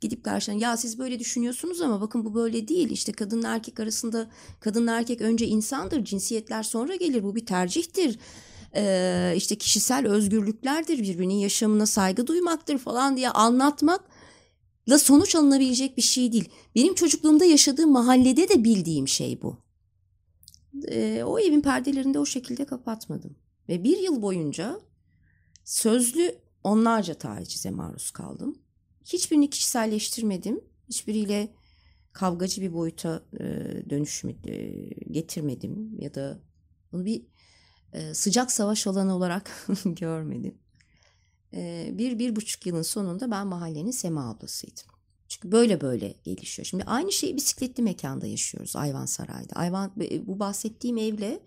Gidip 0.00 0.24
karşına 0.24 0.54
ya 0.54 0.76
siz 0.76 0.98
böyle 0.98 1.18
düşünüyorsunuz 1.18 1.80
ama 1.80 2.00
bakın 2.00 2.24
bu 2.24 2.34
böyle 2.34 2.68
değil. 2.68 2.90
İşte 2.90 3.12
kadınla 3.12 3.54
erkek 3.54 3.80
arasında 3.80 4.30
kadınla 4.60 4.98
erkek 4.98 5.20
önce 5.20 5.46
insandır, 5.46 6.04
cinsiyetler 6.04 6.62
sonra 6.62 6.94
gelir. 6.94 7.22
Bu 7.22 7.34
bir 7.34 7.46
tercihtir. 7.46 8.18
Ee, 8.74 9.34
işte 9.36 9.58
kişisel 9.58 10.06
özgürlüklerdir, 10.06 10.98
birbirinin 10.98 11.34
yaşamına 11.34 11.86
saygı 11.86 12.26
duymaktır 12.26 12.78
falan 12.78 13.16
diye 13.16 13.30
anlatmakla 13.30 14.98
sonuç 14.98 15.34
alınabilecek 15.34 15.96
bir 15.96 16.02
şey 16.02 16.32
değil. 16.32 16.48
Benim 16.74 16.94
çocukluğumda 16.94 17.44
yaşadığım 17.44 17.90
mahallede 17.90 18.48
de 18.48 18.64
bildiğim 18.64 19.08
şey 19.08 19.42
bu 19.42 19.56
e, 20.88 21.22
o 21.24 21.38
evin 21.38 21.60
perdelerini 21.60 22.14
de 22.14 22.18
o 22.18 22.26
şekilde 22.26 22.64
kapatmadım. 22.64 23.36
Ve 23.68 23.84
bir 23.84 23.98
yıl 23.98 24.22
boyunca 24.22 24.80
sözlü 25.64 26.34
onlarca 26.64 27.14
tacize 27.14 27.70
maruz 27.70 28.10
kaldım. 28.10 28.58
Hiçbirini 29.04 29.50
kişiselleştirmedim. 29.50 30.60
Hiçbiriyle 30.88 31.54
kavgacı 32.12 32.62
bir 32.62 32.72
boyuta 32.72 33.22
e, 33.32 33.44
dönüşüm 33.90 34.30
e, 34.30 34.56
getirmedim 35.10 36.00
ya 36.00 36.14
da 36.14 36.40
bunu 36.92 37.04
bir 37.04 37.22
e, 37.92 38.14
sıcak 38.14 38.52
savaş 38.52 38.86
alanı 38.86 39.16
olarak 39.16 39.66
görmedim. 39.84 40.58
E, 41.54 41.90
bir, 41.92 42.18
bir 42.18 42.36
buçuk 42.36 42.66
yılın 42.66 42.82
sonunda 42.82 43.30
ben 43.30 43.46
mahallenin 43.46 43.90
Sema 43.90 44.30
ablasıydım. 44.30 44.99
Çünkü 45.30 45.52
böyle 45.52 45.80
böyle 45.80 46.14
gelişiyor. 46.24 46.66
Şimdi 46.66 46.84
aynı 46.84 47.12
şeyi 47.12 47.36
bisikletli 47.36 47.82
mekanda 47.82 48.26
yaşıyoruz 48.26 48.76
Ayvansaray'da. 48.76 49.54
Ayvan, 49.54 49.92
bu 50.26 50.38
bahsettiğim 50.38 50.98
evle 50.98 51.40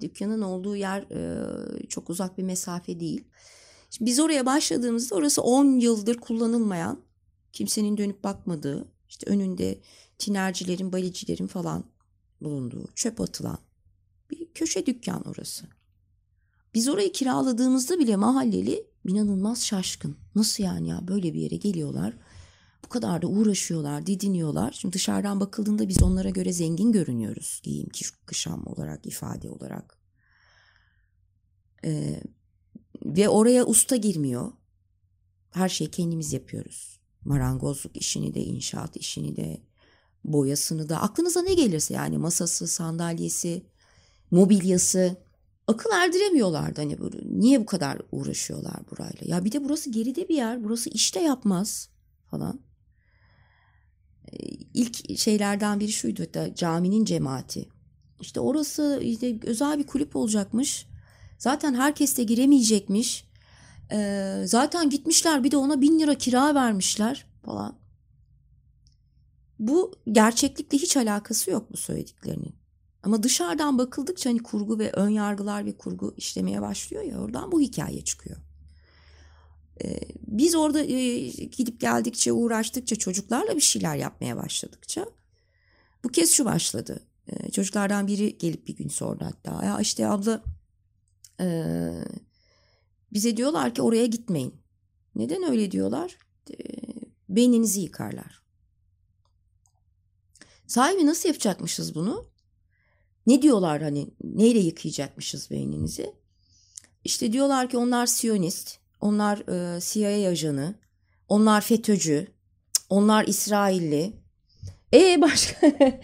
dükkanın 0.00 0.42
olduğu 0.42 0.76
yer 0.76 1.02
e, 1.02 1.86
çok 1.88 2.10
uzak 2.10 2.38
bir 2.38 2.42
mesafe 2.42 3.00
değil. 3.00 3.24
Şimdi 3.90 4.10
biz 4.10 4.20
oraya 4.20 4.46
başladığımızda 4.46 5.14
orası 5.14 5.42
10 5.42 5.80
yıldır 5.80 6.16
kullanılmayan, 6.16 7.00
kimsenin 7.52 7.96
dönüp 7.96 8.24
bakmadığı, 8.24 8.88
işte 9.08 9.30
önünde 9.30 9.78
tinercilerin, 10.18 10.92
balicilerin 10.92 11.46
falan 11.46 11.84
bulunduğu, 12.40 12.86
çöp 12.94 13.20
atılan 13.20 13.58
bir 14.30 14.52
köşe 14.54 14.86
dükkan 14.86 15.28
orası. 15.28 15.66
Biz 16.74 16.88
orayı 16.88 17.12
kiraladığımızda 17.12 17.98
bile 17.98 18.16
mahalleli 18.16 18.86
inanılmaz 19.06 19.66
şaşkın. 19.66 20.16
Nasıl 20.34 20.64
yani 20.64 20.88
ya 20.88 21.08
böyle 21.08 21.34
bir 21.34 21.40
yere 21.40 21.56
geliyorlar 21.56 22.14
bu 22.84 22.88
kadar 22.88 23.22
da 23.22 23.26
uğraşıyorlar, 23.26 24.06
didiniyorlar. 24.06 24.72
Şimdi 24.72 24.94
dışarıdan 24.94 25.40
bakıldığında 25.40 25.88
biz 25.88 26.02
onlara 26.02 26.30
göre 26.30 26.52
zengin 26.52 26.92
görünüyoruz. 26.92 27.60
Giyim, 27.62 27.88
kışam 28.26 28.66
olarak, 28.66 29.06
ifade 29.06 29.50
olarak. 29.50 29.98
Ee, 31.84 32.22
ve 33.04 33.28
oraya 33.28 33.66
usta 33.66 33.96
girmiyor. 33.96 34.52
Her 35.50 35.68
şeyi 35.68 35.90
kendimiz 35.90 36.32
yapıyoruz. 36.32 37.00
Marangozluk 37.24 37.96
işini 37.96 38.34
de, 38.34 38.40
inşaat 38.40 38.96
işini 38.96 39.36
de, 39.36 39.60
boyasını 40.24 40.88
da. 40.88 41.02
Aklınıza 41.02 41.42
ne 41.42 41.54
gelirse 41.54 41.94
yani 41.94 42.18
masası, 42.18 42.66
sandalyesi, 42.66 43.66
mobilyası. 44.30 45.16
Akıl 45.66 45.90
erdiremiyorlardı 45.90 46.80
hani 46.80 46.98
böyle. 46.98 47.18
Niye 47.24 47.60
bu 47.60 47.66
kadar 47.66 47.98
uğraşıyorlar 48.12 48.76
burayla? 48.90 49.36
Ya 49.36 49.44
bir 49.44 49.52
de 49.52 49.64
burası 49.64 49.90
geride 49.90 50.28
bir 50.28 50.34
yer. 50.34 50.64
Burası 50.64 50.90
işte 50.90 51.20
yapmaz 51.20 51.88
falan 52.30 52.60
ilk 54.74 55.18
şeylerden 55.18 55.80
biri 55.80 55.92
şuydu 55.92 56.34
da 56.34 56.54
caminin 56.54 57.04
cemaati. 57.04 57.68
İşte 58.20 58.40
orası 58.40 59.00
işte 59.02 59.38
özel 59.42 59.78
bir 59.78 59.86
kulüp 59.86 60.16
olacakmış. 60.16 60.86
Zaten 61.38 61.74
herkes 61.74 62.16
de 62.18 62.22
giremeyecekmiş. 62.22 63.24
Ee, 63.92 64.42
zaten 64.46 64.90
gitmişler 64.90 65.44
bir 65.44 65.50
de 65.50 65.56
ona 65.56 65.80
bin 65.80 65.98
lira 65.98 66.14
kira 66.14 66.54
vermişler 66.54 67.26
falan. 67.44 67.78
Bu 69.58 69.92
gerçeklikle 70.12 70.78
hiç 70.78 70.96
alakası 70.96 71.50
yok 71.50 71.72
bu 71.72 71.76
söylediklerinin. 71.76 72.54
Ama 73.02 73.22
dışarıdan 73.22 73.78
bakıldıkça 73.78 74.30
hani 74.30 74.42
kurgu 74.42 74.78
ve 74.78 74.92
ön 74.92 75.08
yargılar 75.08 75.66
ve 75.66 75.76
kurgu 75.76 76.14
işlemeye 76.16 76.62
başlıyor 76.62 77.02
ya 77.02 77.20
oradan 77.20 77.52
bu 77.52 77.60
hikaye 77.60 78.04
çıkıyor. 78.04 78.36
Ee, 79.82 80.00
biz 80.26 80.54
orada 80.54 80.82
e, 80.82 81.28
gidip 81.28 81.80
geldikçe 81.80 82.32
uğraştıkça 82.32 82.96
çocuklarla 82.96 83.56
bir 83.56 83.60
şeyler 83.60 83.96
yapmaya 83.96 84.36
başladıkça 84.36 85.06
bu 86.04 86.08
kez 86.08 86.32
şu 86.32 86.44
başladı. 86.44 87.06
Ee, 87.28 87.50
çocuklardan 87.50 88.06
biri 88.06 88.38
gelip 88.38 88.66
bir 88.66 88.76
gün 88.76 88.88
sordu 88.88 89.24
hatta 89.24 89.64
ya 89.64 89.80
işte 89.80 90.06
abla 90.06 90.44
e, 91.40 91.46
bize 93.12 93.36
diyorlar 93.36 93.74
ki 93.74 93.82
oraya 93.82 94.06
gitmeyin. 94.06 94.54
Neden 95.14 95.42
öyle 95.42 95.70
diyorlar? 95.70 96.18
Beyninizi 97.28 97.80
yıkarlar. 97.80 98.42
Sahibi 100.66 101.06
nasıl 101.06 101.28
yapacakmışız 101.28 101.94
bunu? 101.94 102.30
Ne 103.26 103.42
diyorlar 103.42 103.82
hani 103.82 104.10
neyle 104.24 104.58
yıkayacakmışız 104.58 105.50
beyninizi? 105.50 106.14
İşte 107.04 107.32
diyorlar 107.32 107.70
ki 107.70 107.76
onlar 107.76 108.06
siyonist 108.06 108.78
onlar 109.04 109.38
e, 109.76 109.80
CIA 109.80 110.30
ajanı. 110.30 110.74
Onlar 111.28 111.60
FETÖ'cü. 111.60 112.26
Onlar 112.88 113.26
İsrailli. 113.26 114.12
E 114.94 115.20
başka? 115.20 115.66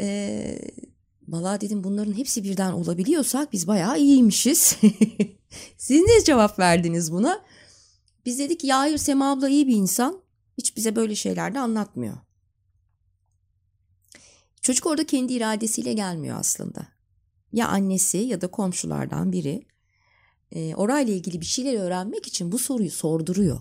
e, 0.00 0.58
Valla 1.28 1.60
dedim 1.60 1.84
bunların 1.84 2.12
hepsi 2.16 2.44
birden 2.44 2.72
olabiliyorsak 2.72 3.52
biz 3.52 3.66
bayağı 3.66 3.98
iyiymişiz. 3.98 4.76
Siz 5.76 6.00
ne 6.00 6.24
cevap 6.24 6.58
verdiniz 6.58 7.12
buna? 7.12 7.44
Biz 8.26 8.38
dedik 8.38 8.64
ya 8.64 8.78
hayır 8.78 8.98
Sema 8.98 9.32
abla 9.32 9.48
iyi 9.48 9.66
bir 9.66 9.76
insan. 9.76 10.22
Hiç 10.58 10.76
bize 10.76 10.96
böyle 10.96 11.14
şeyler 11.14 11.54
de 11.54 11.60
anlatmıyor. 11.60 12.16
Çocuk 14.60 14.86
orada 14.86 15.06
kendi 15.06 15.32
iradesiyle 15.32 15.92
gelmiyor 15.92 16.36
aslında. 16.40 16.88
Ya 17.52 17.68
annesi 17.68 18.18
ya 18.18 18.40
da 18.40 18.46
komşulardan 18.46 19.32
biri 19.32 19.66
e, 20.52 20.74
orayla 20.74 21.14
ilgili 21.14 21.40
bir 21.40 21.46
şeyler 21.46 21.74
öğrenmek 21.74 22.26
için 22.26 22.52
bu 22.52 22.58
soruyu 22.58 22.90
sorduruyor. 22.90 23.60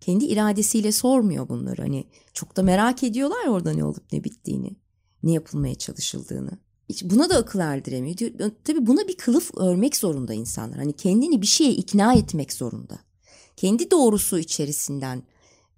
Kendi 0.00 0.24
iradesiyle 0.24 0.92
sormuyor 0.92 1.48
bunları. 1.48 1.82
Hani 1.82 2.04
çok 2.32 2.56
da 2.56 2.62
merak 2.62 3.02
ediyorlar 3.02 3.46
orada 3.46 3.72
ne 3.72 3.84
olup 3.84 4.12
ne 4.12 4.24
bittiğini, 4.24 4.76
ne 5.22 5.32
yapılmaya 5.32 5.74
çalışıldığını. 5.74 6.58
Hiç 6.88 7.04
buna 7.04 7.30
da 7.30 7.36
akıl 7.36 7.58
erdiremiyor. 7.58 8.16
Tabii 8.64 8.86
buna 8.86 9.08
bir 9.08 9.16
kılıf 9.16 9.50
örmek 9.56 9.96
zorunda 9.96 10.34
insanlar. 10.34 10.78
Hani 10.78 10.92
kendini 10.92 11.42
bir 11.42 11.46
şeye 11.46 11.72
ikna 11.72 12.14
etmek 12.14 12.52
zorunda. 12.52 12.98
Kendi 13.56 13.90
doğrusu 13.90 14.38
içerisinden 14.38 15.22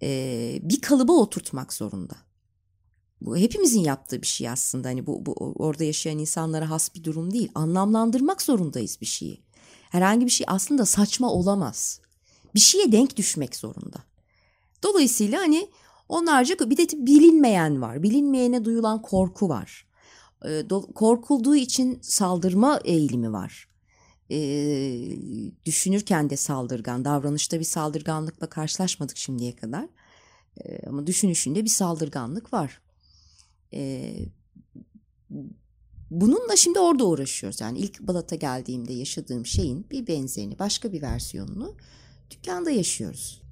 e, 0.02 0.58
bir 0.62 0.80
kalıba 0.80 1.12
oturtmak 1.12 1.72
zorunda. 1.72 2.14
Bu 3.20 3.36
hepimizin 3.36 3.80
yaptığı 3.80 4.22
bir 4.22 4.26
şey 4.26 4.48
aslında. 4.48 4.88
Hani 4.88 5.06
bu, 5.06 5.26
bu 5.26 5.32
orada 5.58 5.84
yaşayan 5.84 6.18
insanlara 6.18 6.70
has 6.70 6.94
bir 6.94 7.04
durum 7.04 7.32
değil. 7.32 7.50
Anlamlandırmak 7.54 8.42
zorundayız 8.42 8.98
bir 9.00 9.06
şeyi. 9.06 9.42
Herhangi 9.90 10.26
bir 10.26 10.30
şey 10.30 10.46
aslında 10.48 10.86
saçma 10.86 11.32
olamaz. 11.32 12.00
Bir 12.54 12.60
şeye 12.60 12.92
denk 12.92 13.16
düşmek 13.16 13.56
zorunda. 13.56 13.98
Dolayısıyla 14.82 15.40
hani 15.40 15.68
onlarca 16.08 16.70
bir 16.70 16.76
de 16.76 17.06
bilinmeyen 17.06 17.82
var. 17.82 18.02
Bilinmeyene 18.02 18.64
duyulan 18.64 19.02
korku 19.02 19.48
var. 19.48 19.86
E, 20.44 20.68
korkulduğu 20.94 21.56
için 21.56 21.98
saldırma 22.02 22.80
eğilimi 22.84 23.32
var. 23.32 23.68
E, 24.30 24.38
düşünürken 25.66 26.30
de 26.30 26.36
saldırgan, 26.36 27.04
davranışta 27.04 27.58
bir 27.58 27.64
saldırganlıkla 27.64 28.48
karşılaşmadık 28.48 29.16
şimdiye 29.16 29.56
kadar. 29.56 29.88
E, 30.64 30.86
ama 30.88 31.06
düşünüşünde 31.06 31.64
bir 31.64 31.70
saldırganlık 31.70 32.52
var. 32.52 32.80
E, 33.72 34.14
bununla 36.10 36.56
şimdi 36.56 36.78
orada 36.78 37.04
uğraşıyoruz. 37.04 37.60
Yani 37.60 37.78
ilk 37.78 38.00
Balat'a 38.00 38.36
geldiğimde 38.36 38.92
yaşadığım 38.92 39.46
şeyin 39.46 39.90
bir 39.90 40.06
benzerini, 40.06 40.58
başka 40.58 40.92
bir 40.92 41.02
versiyonunu 41.02 41.76
dükkanda 42.30 42.70
yaşıyoruz. 42.70 43.42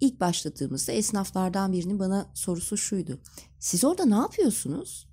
İlk 0.00 0.20
başladığımızda 0.20 0.92
esnaflardan 0.92 1.72
birinin 1.72 1.98
bana 1.98 2.30
sorusu 2.34 2.76
şuydu. 2.76 3.20
Siz 3.58 3.84
orada 3.84 4.04
ne 4.04 4.14
yapıyorsunuz? 4.14 5.08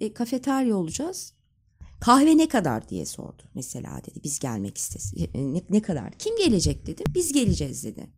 E, 0.00 0.12
kafeterya 0.12 0.76
olacağız. 0.76 1.32
Kahve 2.00 2.36
ne 2.36 2.48
kadar 2.48 2.88
diye 2.88 3.06
sordu 3.06 3.42
mesela 3.54 4.02
dedi. 4.04 4.20
Biz 4.24 4.38
gelmek 4.38 4.78
istes. 4.78 5.14
E, 5.16 5.54
ne, 5.54 5.62
ne 5.70 5.82
kadar? 5.82 6.12
Kim 6.12 6.36
gelecek 6.36 6.86
dedim. 6.86 7.06
Biz 7.14 7.32
geleceğiz 7.32 7.84
dedi. 7.84 8.10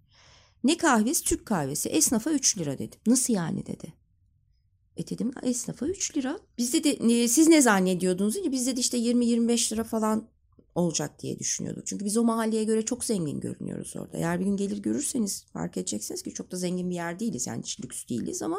Ne 0.64 0.76
kahvesi? 0.76 1.25
Türk 1.25 1.46
kahvesi. 1.46 1.88
Esnafa 1.88 2.30
3 2.30 2.58
lira 2.58 2.78
dedim. 2.78 3.00
Nasıl 3.06 3.34
yani 3.34 3.66
dedi. 3.66 3.92
E 4.96 5.08
dedim 5.08 5.30
esnafa 5.42 5.86
3 5.86 6.16
lira. 6.16 6.38
Biz 6.58 6.74
de, 6.74 6.84
de 6.84 7.28
siz 7.28 7.48
ne 7.48 7.62
zannediyordunuz? 7.62 8.36
Biz 8.52 8.66
de 8.66 8.72
işte 8.72 8.98
20-25 8.98 9.72
lira 9.72 9.84
falan 9.84 10.28
olacak 10.74 11.22
diye 11.22 11.38
düşünüyorduk. 11.38 11.86
Çünkü 11.86 12.04
biz 12.04 12.16
o 12.16 12.24
mahalleye 12.24 12.64
göre 12.64 12.84
çok 12.84 13.04
zengin 13.04 13.40
görünüyoruz 13.40 13.96
orada. 13.96 14.16
Eğer 14.16 14.40
bir 14.40 14.44
gün 14.44 14.56
gelir 14.56 14.78
görürseniz 14.78 15.44
fark 15.44 15.76
edeceksiniz 15.76 16.22
ki 16.22 16.34
çok 16.34 16.50
da 16.50 16.56
zengin 16.56 16.90
bir 16.90 16.94
yer 16.94 17.18
değiliz. 17.18 17.46
Yani 17.46 17.62
hiç 17.62 17.80
lüks 17.80 18.08
değiliz 18.08 18.42
ama 18.42 18.58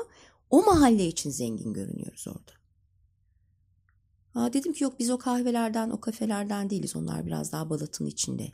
o 0.50 0.66
mahalle 0.66 1.08
için 1.08 1.30
zengin 1.30 1.74
görünüyoruz 1.74 2.28
orada. 2.28 2.52
Aa, 4.36 4.54
dedim 4.54 4.74
ki 4.74 4.84
yok 4.84 5.00
biz 5.00 5.10
o 5.10 5.18
kahvelerden, 5.18 5.90
o 5.90 6.02
kafelerden 6.02 6.70
değiliz. 6.70 6.96
Onlar 6.96 7.26
biraz 7.26 7.52
daha 7.52 7.70
Balat'ın 7.70 8.06
içinde. 8.06 8.52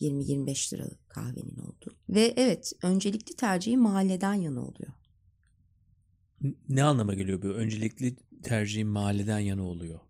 20-25 0.00 0.74
lira 0.74 0.86
kahvenin 1.08 1.56
oldu. 1.56 1.96
Ve 2.08 2.34
evet 2.36 2.72
öncelikli 2.82 3.36
tercihi 3.36 3.76
mahalleden 3.76 4.34
yana 4.34 4.60
oluyor. 4.60 4.92
Ne 6.68 6.82
anlama 6.82 7.14
geliyor 7.14 7.42
bu? 7.42 7.46
Öncelikli 7.46 8.16
tercihim 8.42 8.88
mahalleden 8.88 9.38
yana 9.38 9.62
oluyor. 9.62 10.00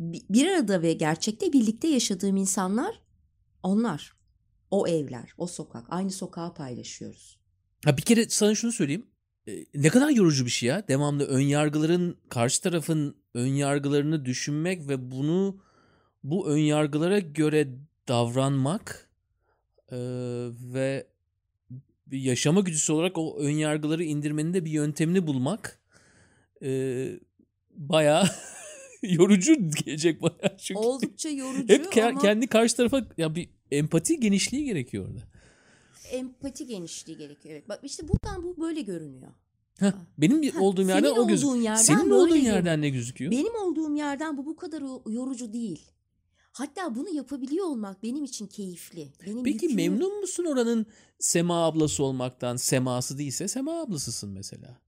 Bir 0.00 0.46
arada 0.46 0.82
ve 0.82 0.92
gerçekte 0.92 1.52
birlikte 1.52 1.88
yaşadığım 1.88 2.36
insanlar 2.36 3.00
onlar. 3.62 4.12
O 4.70 4.88
evler, 4.88 5.34
o 5.38 5.46
sokak. 5.46 5.86
Aynı 5.88 6.10
sokağı 6.10 6.54
paylaşıyoruz. 6.54 7.38
Ha 7.84 7.96
bir 7.96 8.02
kere 8.02 8.28
sana 8.28 8.54
şunu 8.54 8.72
söyleyeyim. 8.72 9.06
E, 9.48 9.64
ne 9.74 9.88
kadar 9.88 10.10
yorucu 10.10 10.44
bir 10.44 10.50
şey 10.50 10.68
ya. 10.68 10.88
Devamlı 10.88 11.24
ön 11.24 11.40
yargıların 11.40 12.16
karşı 12.28 12.62
tarafın 12.62 13.16
ön 13.34 13.46
yargılarını 13.46 14.24
düşünmek 14.24 14.88
ve 14.88 15.10
bunu 15.10 15.62
bu 16.24 16.48
ön 16.48 16.58
yargılara 16.58 17.18
göre 17.18 17.68
davranmak 18.08 19.10
e, 19.88 19.98
ve 20.74 21.11
yaşama 22.10 22.60
güdüsü 22.60 22.92
olarak 22.92 23.18
o 23.18 23.36
ön 23.38 23.50
yargıları 23.50 24.04
indirmenin 24.04 24.54
de 24.54 24.64
bir 24.64 24.70
yöntemini 24.70 25.26
bulmak 25.26 25.80
e, 26.62 27.08
bayağı 27.70 28.24
yorucu 29.02 29.54
gelecek 29.70 30.22
bana. 30.22 30.56
Çünkü 30.58 30.80
Oldukça 30.80 31.28
yorucu 31.28 31.74
hep 31.74 31.84
ke- 31.84 32.04
ama... 32.04 32.20
kendi 32.20 32.46
karşı 32.46 32.76
tarafa 32.76 33.06
ya 33.16 33.34
bir 33.34 33.48
empati 33.70 34.20
genişliği 34.20 34.64
gerekiyor 34.64 35.08
orada 35.08 35.32
empati 36.12 36.66
genişliği 36.66 37.18
gerekiyor. 37.18 37.54
Evet. 37.54 37.68
Bak 37.68 37.80
işte 37.82 38.08
buradan 38.08 38.42
bu 38.42 38.60
böyle 38.60 38.80
görünüyor. 38.80 39.32
Heh, 39.78 39.92
benim 40.18 40.42
Heh, 40.42 40.62
olduğum 40.62 40.88
yerden 40.88 41.10
o 41.10 41.28
gözüküyor. 41.28 41.76
Senin 41.76 42.10
olduğun 42.10 42.36
yerden 42.36 42.82
ne 42.82 42.88
gözüküyor? 42.88 43.30
Benim 43.30 43.54
olduğum 43.54 43.96
yerden 43.96 44.36
bu 44.36 44.46
bu 44.46 44.56
kadar 44.56 44.82
yorucu 45.12 45.52
değil. 45.52 45.90
Hatta 46.52 46.94
bunu 46.94 47.14
yapabiliyor 47.14 47.66
olmak 47.66 48.02
benim 48.02 48.24
için 48.24 48.46
keyifli. 48.46 49.12
Benim 49.26 49.44
Peki 49.44 49.64
yükümü... 49.64 49.74
memnun 49.74 50.20
musun 50.20 50.44
oranın 50.44 50.86
Sema 51.18 51.66
ablası 51.66 52.04
olmaktan? 52.04 52.56
Seması 52.56 53.18
değilse 53.18 53.48
Sema 53.48 53.80
ablasısın 53.80 54.30
mesela. 54.30 54.80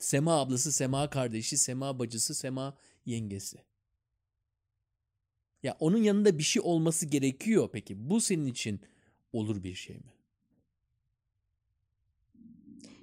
Sema 0.00 0.40
ablası, 0.40 0.72
Sema 0.72 1.10
kardeşi, 1.10 1.58
Sema 1.58 1.98
bacısı, 1.98 2.34
Sema 2.34 2.76
yengesi. 3.04 3.58
Ya 5.62 5.76
onun 5.80 5.98
yanında 5.98 6.38
bir 6.38 6.42
şey 6.42 6.62
olması 6.62 7.06
gerekiyor 7.06 7.68
peki. 7.72 8.10
Bu 8.10 8.20
senin 8.20 8.46
için 8.46 8.80
olur 9.32 9.62
bir 9.62 9.74
şey 9.74 9.96
mi? 9.96 10.12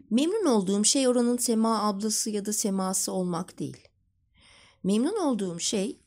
Memnun 0.09 0.45
olduğum 0.45 0.83
şey 0.83 1.07
oranın 1.07 1.37
Sema 1.37 1.81
ablası 1.81 2.29
ya 2.29 2.45
da 2.45 2.53
Seması 2.53 3.11
olmak 3.11 3.59
değil. 3.59 3.86
Memnun 4.87 5.19
olduğum 5.19 5.59
şey 5.59 5.99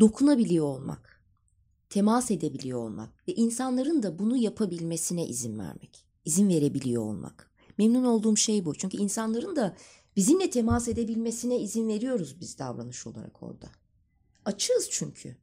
dokunabiliyor 0.00 0.66
olmak, 0.66 1.22
temas 1.88 2.30
edebiliyor 2.30 2.78
olmak 2.78 3.28
ve 3.28 3.34
insanların 3.34 4.02
da 4.02 4.18
bunu 4.18 4.36
yapabilmesine 4.36 5.26
izin 5.26 5.58
vermek, 5.58 6.04
izin 6.24 6.48
verebiliyor 6.48 7.02
olmak. 7.02 7.50
Memnun 7.78 8.04
olduğum 8.04 8.36
şey 8.36 8.64
bu. 8.64 8.74
Çünkü 8.74 8.96
insanların 8.96 9.56
da 9.56 9.76
bizimle 10.16 10.50
temas 10.50 10.88
edebilmesine 10.88 11.58
izin 11.58 11.88
veriyoruz 11.88 12.40
biz 12.40 12.58
davranış 12.58 13.06
olarak 13.06 13.42
orada. 13.42 13.66
Açığız 14.44 14.88
çünkü. 14.90 15.36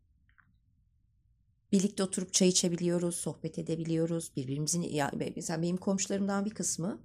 Birlikte 1.71 2.03
oturup 2.03 2.33
çay 2.33 2.47
içebiliyoruz, 2.47 3.15
sohbet 3.15 3.59
edebiliyoruz. 3.59 4.31
Birbirimizin 4.35 4.81
ya 4.81 5.11
mesela 5.35 5.61
benim 5.61 5.77
komşularımdan 5.77 6.45
bir 6.45 6.51
kısmı 6.51 7.01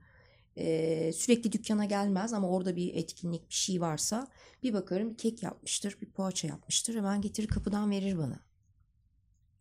e, 0.56 1.12
sürekli 1.12 1.52
dükkana 1.52 1.84
gelmez 1.84 2.32
ama 2.32 2.48
orada 2.48 2.76
bir 2.76 2.94
etkinlik 2.94 3.48
bir 3.48 3.54
şey 3.54 3.80
varsa 3.80 4.28
bir 4.62 4.72
bakarım 4.72 5.14
kek 5.14 5.42
yapmıştır, 5.42 5.98
bir 6.00 6.10
poğaça 6.10 6.48
yapmıştır. 6.48 6.94
Hemen 6.94 7.20
getirir 7.20 7.48
kapıdan 7.48 7.90
verir 7.90 8.18
bana. 8.18 8.40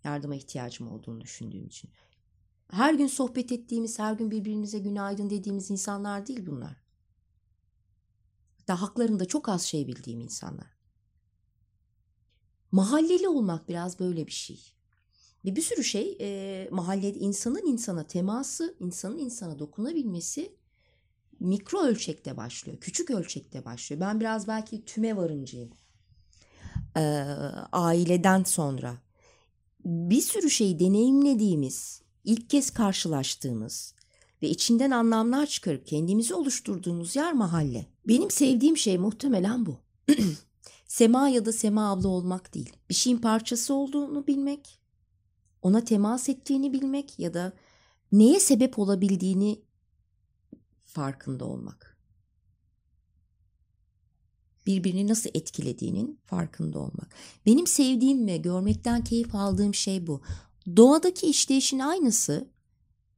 Yardıma 0.04 0.36
ihtiyacım 0.36 0.92
olduğunu 0.92 1.22
düşündüğüm 1.22 1.68
için. 1.68 1.90
Her 2.72 2.94
gün 2.94 3.08
sohbet 3.08 3.52
ettiğimiz, 3.52 4.00
her 4.00 4.14
gün 4.14 4.32
birbirimize 4.32 4.80
günaydın 4.80 5.30
dediğimiz 5.30 5.72
insanlar 5.72 6.28
değil 6.28 6.46
bunlar. 6.46 6.84
Hatta 8.58 8.82
haklarında 8.82 9.26
çok 9.26 9.50
az 9.50 9.62
şey 9.62 9.88
bildiğim 9.88 10.20
insanlar. 10.20 10.78
Mahalleli 12.72 13.28
olmak 13.28 13.70
biraz 13.70 14.00
böyle 14.00 14.28
bir 14.28 14.32
şey. 14.32 14.74
Ve 15.46 15.56
bir 15.56 15.62
sürü 15.62 15.84
şey 15.84 16.18
e, 16.22 16.70
mahallede 16.72 17.20
insanın 17.20 17.66
insana 17.66 18.08
teması, 18.08 18.76
insanın 18.80 19.18
insana 19.18 19.60
dokunabilmesi 19.60 20.56
mikro 21.40 21.80
ölçekte 21.80 22.38
başlıyor. 22.38 22.78
Küçük 22.82 23.12
ölçekte 23.12 23.66
başlıyor. 23.66 24.02
Ben 24.02 24.20
biraz 24.20 24.48
belki 24.48 24.86
tüme 24.86 25.18
varıncıyım. 25.18 25.70
Ee, 26.98 27.02
aileden 27.72 28.44
sonra. 28.44 28.98
Bir 29.86 30.22
sürü 30.22 30.50
şeyi 30.50 30.80
deneyimlediğimiz, 30.80 32.02
ilk 32.24 32.50
kez 32.50 32.72
karşılaştığımız 32.72 33.94
ve 34.42 34.50
içinden 34.50 34.92
anlamlar 34.92 35.46
çıkarıp 35.46 35.88
kendimizi 35.88 36.34
oluşturduğumuz 36.34 37.16
yer 37.16 37.34
mahalle. 37.34 37.86
Benim 38.08 38.32
sevdiğim 38.32 38.78
şey 38.78 38.98
muhtemelen 38.98 39.66
bu. 39.66 39.78
Sema 40.88 41.30
ya 41.30 41.46
da 41.46 41.54
Sema 41.54 41.92
abla 41.92 42.08
olmak 42.08 42.54
değil. 42.54 42.74
Bir 42.90 42.96
şeyin 42.96 43.18
parçası 43.18 43.74
olduğunu 43.74 44.28
bilmek, 44.28 44.80
ona 45.62 45.84
temas 45.84 46.30
ettiğini 46.30 46.74
bilmek 46.74 47.20
ya 47.20 47.34
da 47.34 47.54
neye 48.12 48.40
sebep 48.40 48.80
olabildiğini 48.80 49.62
farkında 50.88 51.46
olmak. 51.46 51.98
birbirini 54.68 55.08
nasıl 55.08 55.30
etkilediğinin 55.34 56.20
farkında 56.26 56.80
olmak. 56.80 57.16
Benim 57.46 57.68
sevdiğim 57.68 58.28
ve 58.28 58.38
görmekten 58.38 59.04
keyif 59.04 59.36
aldığım 59.36 59.74
şey 59.74 60.08
bu. 60.08 60.22
Doğadaki 60.76 61.28
işleyişin 61.28 61.80
aynısı 61.80 62.50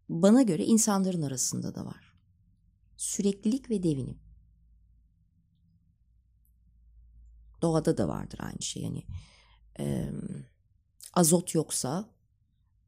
bana 0.09 0.41
göre 0.41 0.65
insanların 0.65 1.21
arasında 1.21 1.75
da 1.75 1.85
var. 1.85 2.13
Süreklilik 2.97 3.69
ve 3.69 3.83
devinim. 3.83 4.19
Doğada 7.61 7.97
da 7.97 8.07
vardır 8.07 8.39
aynı 8.41 8.61
şey. 8.61 8.83
Yani 8.83 9.03
e, 9.79 10.09
azot 11.13 11.55
yoksa, 11.55 12.09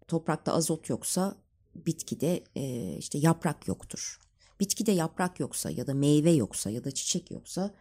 toprakta 0.07 0.53
azot 0.53 0.89
yoksa 0.89 1.37
bitkide 1.75 2.43
e, 2.55 2.95
işte 2.97 3.17
yaprak 3.17 3.67
yoktur. 3.67 4.19
Bitkide 4.61 4.91
yaprak 4.91 5.39
yoksa 5.39 5.69
ya 5.69 5.87
da 5.87 5.93
meyve 5.93 6.31
yoksa 6.31 6.69
ya 6.69 6.83
da 6.83 6.91
çiçek 6.91 7.31
yoksa 7.31 7.73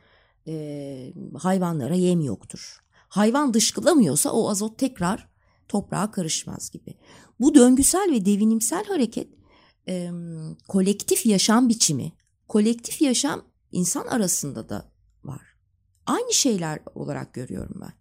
e, 0.46 1.12
hayvanlara 1.38 1.94
yem 1.94 2.20
yoktur. 2.20 2.80
Hayvan 3.08 3.54
dışkılamıyorsa 3.54 4.30
o 4.32 4.50
azot 4.50 4.78
tekrar 4.78 5.28
toprağa 5.68 6.10
karışmaz 6.10 6.70
gibi. 6.70 6.94
Bu 7.40 7.54
döngüsel 7.54 8.10
ve 8.12 8.24
devinimsel 8.24 8.84
hareket 8.84 9.28
e, 9.88 10.10
kolektif 10.68 11.26
yaşam 11.26 11.68
biçimi, 11.68 12.12
kolektif 12.48 13.02
yaşam 13.02 13.44
insan 13.72 14.06
arasında 14.06 14.68
da 14.68 14.92
var. 15.24 15.56
Aynı 16.06 16.32
şeyler 16.32 16.80
olarak 16.94 17.34
görüyorum 17.34 17.80
ben. 17.80 17.92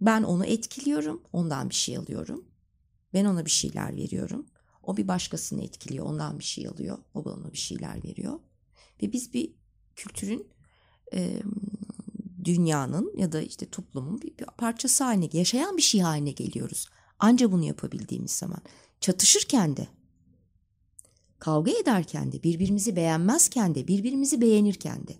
Ben 0.00 0.22
onu 0.22 0.46
etkiliyorum, 0.46 1.22
ondan 1.32 1.68
bir 1.70 1.74
şey 1.74 1.96
alıyorum. 1.96 2.44
Ben 3.14 3.24
ona 3.24 3.44
bir 3.44 3.50
şeyler 3.50 3.96
veriyorum. 3.96 4.46
O 4.90 4.96
bir 4.96 5.08
başkasını 5.08 5.64
etkiliyor, 5.64 6.06
ondan 6.06 6.38
bir 6.38 6.44
şey 6.44 6.68
alıyor. 6.68 6.98
O 7.14 7.24
bana 7.24 7.52
bir 7.52 7.58
şeyler 7.58 8.04
veriyor. 8.04 8.40
Ve 9.02 9.12
biz 9.12 9.34
bir 9.34 9.52
kültürün, 9.96 10.48
e, 11.12 11.42
dünyanın 12.44 13.12
ya 13.16 13.32
da 13.32 13.40
işte 13.40 13.70
toplumun 13.70 14.22
bir, 14.22 14.38
bir 14.38 14.44
parçası 14.58 15.04
haline, 15.04 15.28
yaşayan 15.32 15.76
bir 15.76 15.82
şey 15.82 16.00
haline 16.00 16.30
geliyoruz. 16.30 16.88
Anca 17.18 17.52
bunu 17.52 17.64
yapabildiğimiz 17.64 18.30
zaman. 18.30 18.60
Çatışırken 19.00 19.76
de, 19.76 19.88
kavga 21.38 21.72
ederken 21.72 22.32
de, 22.32 22.42
birbirimizi 22.42 22.96
beğenmezken 22.96 23.74
de, 23.74 23.88
birbirimizi 23.88 24.40
beğenirken 24.40 25.06
de. 25.06 25.16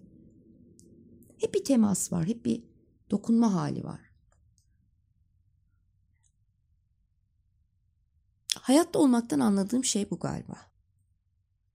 Hep 1.38 1.54
bir 1.54 1.64
temas 1.64 2.12
var, 2.12 2.26
hep 2.26 2.44
bir 2.44 2.62
dokunma 3.10 3.54
hali 3.54 3.84
var. 3.84 4.00
Hayatta 8.70 8.98
olmaktan 8.98 9.40
anladığım 9.40 9.84
şey 9.84 10.10
bu 10.10 10.18
galiba. 10.18 10.56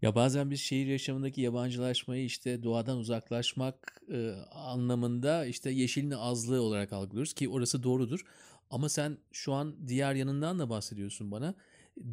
Ya 0.01 0.15
bazen 0.15 0.51
biz 0.51 0.60
şehir 0.60 0.88
yaşamındaki 0.88 1.41
yabancılaşmayı 1.41 2.25
işte 2.25 2.63
doğadan 2.63 2.97
uzaklaşmak 2.97 4.01
e, 4.12 4.31
anlamında 4.51 5.45
işte 5.45 5.69
yeşilin 5.69 6.12
azlığı 6.12 6.62
olarak 6.62 6.93
algılıyoruz 6.93 7.34
ki 7.34 7.49
orası 7.49 7.84
doğrudur. 7.84 8.25
Ama 8.69 8.89
sen 8.89 9.17
şu 9.31 9.53
an 9.53 9.75
diğer 9.88 10.15
yanından 10.15 10.60
da 10.60 10.69
bahsediyorsun 10.69 11.31
bana. 11.31 11.55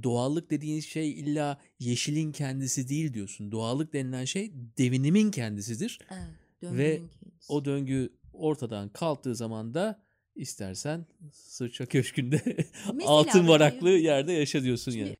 Doğallık 0.02 0.50
dediğin 0.50 0.80
şey 0.80 1.10
illa 1.10 1.58
yeşilin 1.78 2.32
kendisi 2.32 2.88
değil 2.88 3.14
diyorsun. 3.14 3.52
Doğallık 3.52 3.92
denilen 3.92 4.24
şey 4.24 4.52
devinimin 4.78 5.30
kendisidir. 5.30 5.98
Evet, 6.10 6.78
Ve 6.78 6.96
kendisi. 6.96 7.52
o 7.52 7.64
döngü 7.64 8.12
ortadan 8.32 8.88
kalktığı 8.88 9.34
zaman 9.34 9.74
da 9.74 10.02
istersen 10.36 11.06
Sırça 11.32 11.86
Köşkü'nde 11.86 12.66
altın 13.06 13.48
varaklı 13.48 13.90
yerde 13.90 14.32
yaşa 14.32 14.62
diyorsun 14.62 14.92
yani. 14.92 15.16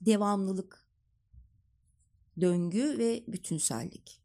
devamlılık, 0.00 0.86
döngü 2.40 2.98
ve 2.98 3.24
bütünsellik. 3.28 4.20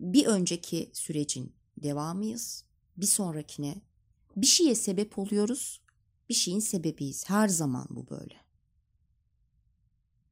Bir 0.00 0.26
önceki 0.26 0.90
sürecin 0.92 1.52
devamıyız. 1.82 2.64
Bir 2.96 3.06
sonrakine 3.06 3.82
bir 4.36 4.46
şeye 4.46 4.74
sebep 4.74 5.18
oluyoruz. 5.18 5.82
Bir 6.28 6.34
şeyin 6.34 6.60
sebebiyiz. 6.60 7.30
Her 7.30 7.48
zaman 7.48 7.86
bu 7.90 8.10
böyle. 8.10 8.34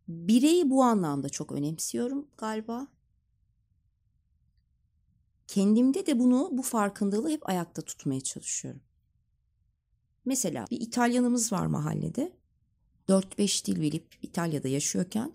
Bireyi 0.09 0.70
bu 0.70 0.83
anlamda 0.83 1.29
çok 1.29 1.53
önemsiyorum 1.53 2.29
galiba. 2.38 2.88
Kendimde 5.47 6.07
de 6.07 6.19
bunu, 6.19 6.49
bu 6.53 6.63
farkındalığı 6.63 7.31
hep 7.31 7.49
ayakta 7.49 7.83
tutmaya 7.83 8.21
çalışıyorum. 8.21 8.81
Mesela 10.25 10.67
bir 10.71 10.81
İtalyanımız 10.81 11.53
var 11.53 11.67
mahallede. 11.67 12.33
4-5 13.09 13.67
dil 13.67 13.81
bilip 13.81 14.19
İtalya'da 14.23 14.69
yaşıyorken 14.69 15.33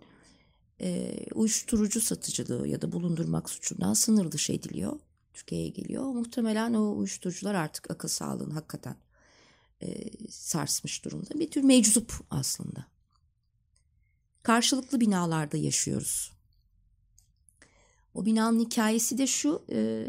e, 0.81 1.15
uyuşturucu 1.33 2.01
satıcılığı 2.01 2.67
ya 2.67 2.81
da 2.81 2.91
bulundurmak 2.91 3.49
suçundan 3.49 3.93
sınır 3.93 4.31
dışı 4.31 4.53
ediliyor. 4.53 4.99
Türkiye'ye 5.33 5.69
geliyor. 5.69 6.03
Muhtemelen 6.03 6.73
o 6.73 6.97
uyuşturucular 6.97 7.55
artık 7.55 7.91
akıl 7.91 8.07
sağlığını 8.07 8.53
hakikaten 8.53 8.95
e, 9.81 10.11
sarsmış 10.29 11.05
durumda. 11.05 11.39
Bir 11.39 11.51
tür 11.51 11.63
meczup 11.63 12.13
aslında. 12.29 12.85
Karşılıklı 14.43 14.99
binalarda 14.99 15.57
yaşıyoruz. 15.57 16.31
O 18.13 18.25
binanın 18.25 18.59
hikayesi 18.59 19.17
de 19.17 19.27
şu, 19.27 19.65
e, 19.71 20.05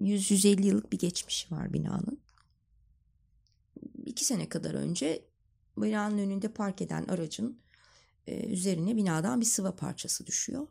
100-150 0.00 0.66
yıllık 0.66 0.92
bir 0.92 0.98
geçmişi 0.98 1.54
var 1.54 1.72
binanın. 1.72 2.20
İki 4.06 4.24
sene 4.24 4.48
kadar 4.48 4.74
önce 4.74 5.24
binanın 5.76 6.18
önünde 6.18 6.48
park 6.48 6.82
eden 6.82 7.04
aracın 7.04 7.58
e, 8.26 8.46
üzerine 8.46 8.96
binadan 8.96 9.40
bir 9.40 9.46
sıva 9.46 9.76
parçası 9.76 10.26
düşüyor. 10.26 10.66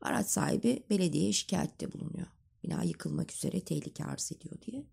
Araç 0.00 0.26
sahibi 0.26 0.82
belediyeye 0.90 1.32
şikayette 1.32 1.92
bulunuyor. 1.92 2.26
Bina 2.64 2.82
yıkılmak 2.82 3.32
üzere 3.32 3.60
tehlike 3.60 4.04
arz 4.04 4.32
ediyor 4.32 4.60
diye. 4.60 4.84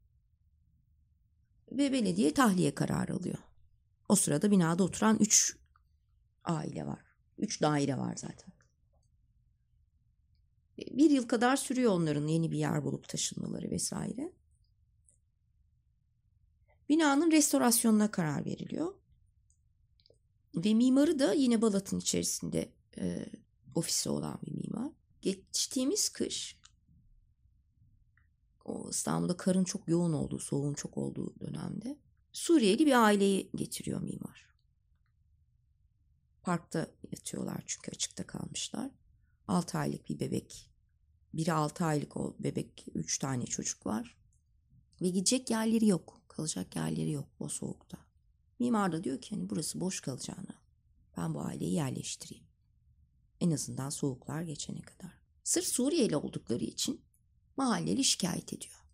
Ve 1.72 1.92
belediye 1.92 2.34
tahliye 2.34 2.76
kararı 2.76 3.14
alıyor. 3.14 3.38
O 4.10 4.16
sırada 4.16 4.52
binada 4.52 4.84
oturan 4.84 5.18
3 5.20 5.58
aile 6.44 6.88
var. 6.88 7.00
3 7.38 7.62
daire 7.62 7.98
var 7.98 8.16
zaten. 8.16 8.61
Bir 10.92 11.10
yıl 11.10 11.28
kadar 11.28 11.56
sürüyor 11.56 11.92
onların 11.92 12.28
yeni 12.28 12.52
bir 12.52 12.58
yer 12.58 12.84
bulup 12.84 13.10
taşınmaları 13.10 13.72
vesaire. 13.72 14.34
Binanın 16.90 17.32
restorasyonuna 17.32 18.12
karar 18.12 18.46
veriliyor. 18.46 18.94
Ve 20.56 20.74
mimarı 20.74 21.20
da 21.20 21.34
yine 21.34 21.62
Balat'ın 21.62 22.00
içerisinde 22.00 22.74
e, 22.98 23.26
ofisi 23.76 24.10
olan 24.10 24.40
bir 24.46 24.52
mimar. 24.52 24.92
Geçtiğimiz 25.22 26.10
kış 26.10 26.62
o 28.66 28.90
İstanbul'da 28.90 29.38
karın 29.38 29.64
çok 29.64 29.88
yoğun 29.88 30.14
olduğu, 30.14 30.40
soğuğun 30.40 30.74
çok 30.74 30.98
olduğu 30.98 31.40
dönemde 31.40 31.98
Suriyeli 32.34 32.86
bir 32.86 33.04
aileyi 33.04 33.52
getiriyor 33.56 34.02
mimar. 34.02 34.46
Parkta 36.44 36.92
yatıyorlar 37.12 37.64
çünkü 37.66 37.92
açıkta 37.92 38.28
kalmışlar. 38.28 38.92
6 39.48 39.78
aylık 39.78 40.10
bir 40.10 40.20
bebek. 40.20 40.71
Biri 41.34 41.54
6 41.54 41.86
aylık 41.86 42.18
o 42.18 42.36
bebek, 42.40 42.86
3 42.96 43.18
tane 43.18 43.46
çocuk 43.46 43.86
var. 43.86 44.18
Ve 45.02 45.10
gidecek 45.10 45.50
yerleri 45.50 45.88
yok. 45.88 46.22
Kalacak 46.28 46.76
yerleri 46.76 47.12
yok 47.12 47.28
o 47.40 47.50
soğukta. 47.50 47.98
Mimar 48.60 48.92
da 48.92 49.04
diyor 49.04 49.22
ki 49.22 49.36
hani 49.36 49.50
burası 49.50 49.80
boş 49.80 50.02
kalacağına 50.02 50.62
ben 51.18 51.34
bu 51.34 51.42
aileyi 51.42 51.74
yerleştireyim. 51.74 52.46
En 53.40 53.52
azından 53.52 53.90
soğuklar 53.90 54.42
geçene 54.42 54.82
kadar. 54.82 55.22
Sırf 55.44 55.66
Suriyeli 55.66 56.16
oldukları 56.16 56.64
için 56.64 57.02
mahalleli 57.58 58.04
şikayet 58.04 58.54
ediyor. 58.54 58.86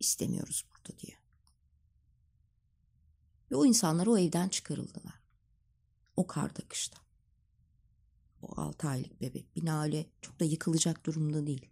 İstemiyoruz 0.00 0.64
burada 0.70 0.98
diye. 0.98 1.16
Ve 3.50 3.56
o 3.56 3.66
insanlar 3.66 4.06
o 4.06 4.18
evden 4.18 4.48
çıkarıldılar. 4.48 5.20
O 6.16 6.26
karda 6.26 6.68
kışta. 6.68 7.03
O 8.44 8.60
6 8.60 8.88
aylık 8.88 9.20
bebek. 9.20 9.56
Bina 9.56 9.82
öyle 9.82 10.06
çok 10.20 10.40
da 10.40 10.44
yıkılacak 10.44 11.06
durumda 11.06 11.46
değil. 11.46 11.68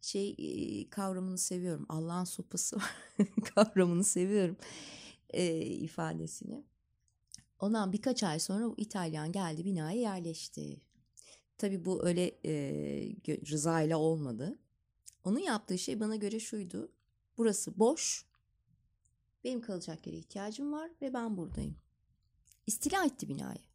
Şey 0.00 0.90
kavramını 0.90 1.38
seviyorum. 1.38 1.86
Allah'ın 1.88 2.24
sopası 2.24 2.78
kavramını 3.54 4.04
seviyorum. 4.04 4.56
E, 5.30 5.56
ifadesini. 5.66 6.64
Ondan 7.58 7.92
birkaç 7.92 8.22
ay 8.22 8.40
sonra 8.40 8.68
o 8.68 8.74
İtalyan 8.76 9.32
geldi 9.32 9.64
binaya 9.64 10.00
yerleşti. 10.00 10.80
Tabii 11.58 11.84
bu 11.84 12.06
öyle 12.06 12.26
e, 12.44 12.52
rıza 13.28 13.82
ile 13.82 13.96
olmadı. 13.96 14.58
Onun 15.24 15.38
yaptığı 15.38 15.78
şey 15.78 16.00
bana 16.00 16.16
göre 16.16 16.40
şuydu. 16.40 16.92
Burası 17.38 17.78
boş. 17.78 18.26
Benim 19.44 19.60
kalacak 19.60 20.06
yere 20.06 20.16
ihtiyacım 20.16 20.72
var 20.72 20.90
ve 21.02 21.14
ben 21.14 21.36
buradayım. 21.36 21.76
İstila 22.66 23.04
etti 23.04 23.28
binayı. 23.28 23.73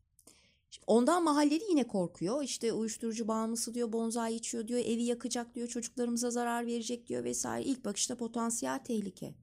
Şimdi 0.72 0.86
Ondan 0.88 1.24
mahalleli 1.24 1.64
yine 1.70 1.88
korkuyor. 1.88 2.44
İşte 2.44 2.74
uyuşturucu 2.74 3.28
bağımlısı 3.28 3.74
diyor, 3.74 3.94
bonzai 3.94 4.36
içiyor 4.36 4.68
diyor, 4.68 4.80
evi 4.80 5.04
yakacak 5.04 5.56
diyor, 5.56 5.68
çocuklarımıza 5.68 6.32
zarar 6.32 6.66
verecek 6.66 7.08
diyor 7.08 7.24
vesaire. 7.24 7.66
İlk 7.66 7.86
bakışta 7.86 8.18
potansiyel 8.18 8.84
tehlike. 8.84 9.36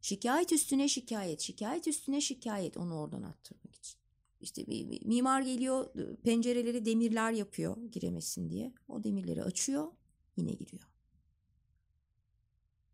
Şikayet 0.00 0.52
üstüne 0.52 0.88
şikayet, 0.88 1.40
şikayet 1.40 1.88
üstüne 1.88 2.20
şikayet 2.20 2.76
onu 2.76 2.98
oradan 2.98 3.22
attırmak 3.22 3.74
için. 3.74 3.98
İşte 4.40 4.64
mimar 5.04 5.40
geliyor, 5.40 5.92
pencereleri 6.22 6.84
demirler 6.84 7.32
yapıyor 7.32 7.76
giremesin 7.92 8.50
diye. 8.50 8.72
O 8.88 9.04
demirleri 9.04 9.42
açıyor. 9.42 9.92
yine 10.36 10.52
giriyor. 10.52 10.82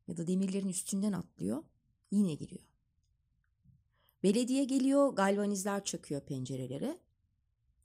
Ya 0.08 0.16
da 0.16 0.26
demirlerin 0.26 0.68
üstünden 0.68 1.12
atlıyor, 1.12 1.64
yine 2.10 2.34
giriyor. 2.34 2.62
Belediye 4.22 4.64
geliyor, 4.64 5.14
galvanizler 5.14 5.84
çakıyor 5.84 6.20
pencerelere. 6.20 6.98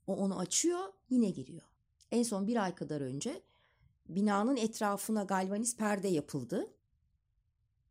O 0.08 0.16
onu 0.16 0.40
açıyor, 0.40 0.94
yine 1.10 1.30
giriyor. 1.30 1.64
En 2.12 2.24
son 2.24 2.48
bir 2.48 2.64
ay 2.64 2.76
kadar 2.76 3.02
önce 3.02 3.42
binanın 4.10 4.58
etrafına 4.58 5.24
galvaniz 5.24 5.78
perde 5.78 6.08
yapıldı. 6.08 6.74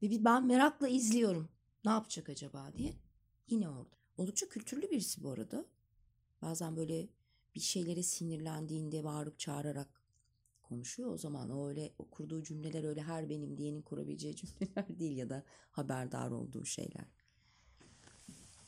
Ve 0.02 0.24
ben 0.24 0.46
merakla 0.46 0.88
izliyorum. 0.88 1.48
Ne 1.85 1.90
yapacak 1.90 2.29
acaba 2.29 2.72
diye. 2.76 2.94
Yine 3.48 3.68
orada. 3.68 3.96
Oldukça 4.16 4.48
kültürlü 4.48 4.90
birisi 4.90 5.22
bu 5.22 5.31
arada. 5.31 5.64
Bazen 6.42 6.76
böyle 6.76 7.09
bir 7.55 7.61
şeylere 7.61 8.02
sinirlendiğinde 8.02 9.05
bağırıp 9.05 9.38
çağırarak 9.38 10.02
konuşuyor. 10.62 11.11
O 11.11 11.18
zaman 11.18 11.50
o 11.50 11.68
öyle 11.68 11.92
o 11.98 12.11
kurduğu 12.11 12.42
cümleler 12.42 12.85
öyle 12.85 13.02
her 13.02 13.29
benim 13.29 13.57
diyenin 13.57 13.83
kurabileceği 13.83 14.37
cümleler 14.37 14.88
değil 14.98 15.16
ya 15.16 15.31
da 15.31 15.44
haberdar 15.70 16.31
olduğu 16.31 16.64
şeyler. 16.64 17.05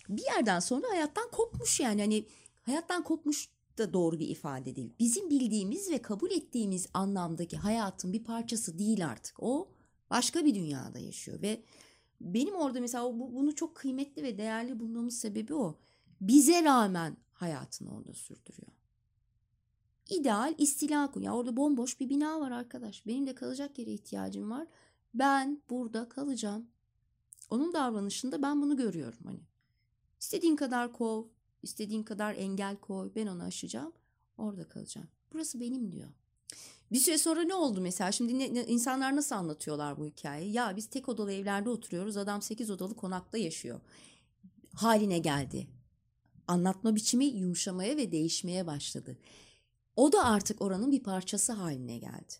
Bir 0.08 0.24
yerden 0.24 0.60
sonra 0.60 0.90
hayattan 0.90 1.30
kopmuş 1.30 1.80
yani 1.80 2.00
hani 2.00 2.26
hayattan 2.68 3.04
kopmuş 3.04 3.48
da 3.78 3.92
doğru 3.92 4.18
bir 4.18 4.28
ifade 4.28 4.76
değil. 4.76 4.92
Bizim 4.98 5.30
bildiğimiz 5.30 5.90
ve 5.90 6.02
kabul 6.02 6.30
ettiğimiz 6.30 6.86
anlamdaki 6.94 7.56
hayatın 7.56 8.12
bir 8.12 8.24
parçası 8.24 8.78
değil 8.78 9.06
artık. 9.06 9.42
O 9.42 9.68
başka 10.10 10.44
bir 10.44 10.54
dünyada 10.54 10.98
yaşıyor 10.98 11.42
ve 11.42 11.62
benim 12.20 12.54
orada 12.54 12.80
mesela 12.80 13.18
bunu 13.18 13.54
çok 13.54 13.76
kıymetli 13.76 14.22
ve 14.22 14.38
değerli 14.38 14.80
bulmamın 14.80 15.08
sebebi 15.08 15.54
o. 15.54 15.78
Bize 16.20 16.64
rağmen 16.64 17.16
hayatını 17.32 17.96
orada 17.96 18.14
sürdürüyor. 18.14 18.72
İdeal 20.10 20.54
istila 20.58 21.12
Ya 21.20 21.34
orada 21.34 21.56
bomboş 21.56 22.00
bir 22.00 22.08
bina 22.08 22.40
var 22.40 22.50
arkadaş. 22.50 23.06
Benim 23.06 23.26
de 23.26 23.34
kalacak 23.34 23.78
yere 23.78 23.92
ihtiyacım 23.92 24.50
var. 24.50 24.66
Ben 25.14 25.62
burada 25.70 26.08
kalacağım. 26.08 26.66
Onun 27.50 27.72
davranışında 27.72 28.42
ben 28.42 28.62
bunu 28.62 28.76
görüyorum 28.76 29.18
hani. 29.24 29.40
İstediğin 30.20 30.56
kadar 30.56 30.92
kov, 30.92 31.24
istediğin 31.62 32.02
kadar 32.02 32.34
engel 32.34 32.76
koy. 32.76 33.10
Ben 33.16 33.26
onu 33.26 33.42
aşacağım. 33.42 33.92
Orada 34.38 34.68
kalacağım. 34.68 35.08
Burası 35.32 35.60
benim 35.60 35.92
diyor. 35.92 36.08
Bir 36.92 36.98
süre 36.98 37.18
sonra 37.18 37.42
ne 37.42 37.54
oldu 37.54 37.80
mesela? 37.80 38.12
Şimdi 38.12 38.38
ne, 38.38 38.46
insanlar 38.46 39.16
nasıl 39.16 39.34
anlatıyorlar 39.34 39.98
bu 39.98 40.06
hikayeyi? 40.06 40.52
Ya 40.52 40.76
biz 40.76 40.86
tek 40.86 41.08
odalı 41.08 41.32
evlerde 41.32 41.70
oturuyoruz. 41.70 42.16
Adam 42.16 42.42
sekiz 42.42 42.70
odalı 42.70 42.96
konakta 42.96 43.38
yaşıyor. 43.38 43.80
Haline 44.74 45.18
geldi. 45.18 45.66
Anlatma 46.46 46.96
biçimi 46.96 47.24
yumuşamaya 47.24 47.96
ve 47.96 48.12
değişmeye 48.12 48.66
başladı. 48.66 49.18
O 49.96 50.12
da 50.12 50.24
artık 50.24 50.62
oranın 50.62 50.92
bir 50.92 51.02
parçası 51.02 51.52
haline 51.52 51.98
geldi. 51.98 52.34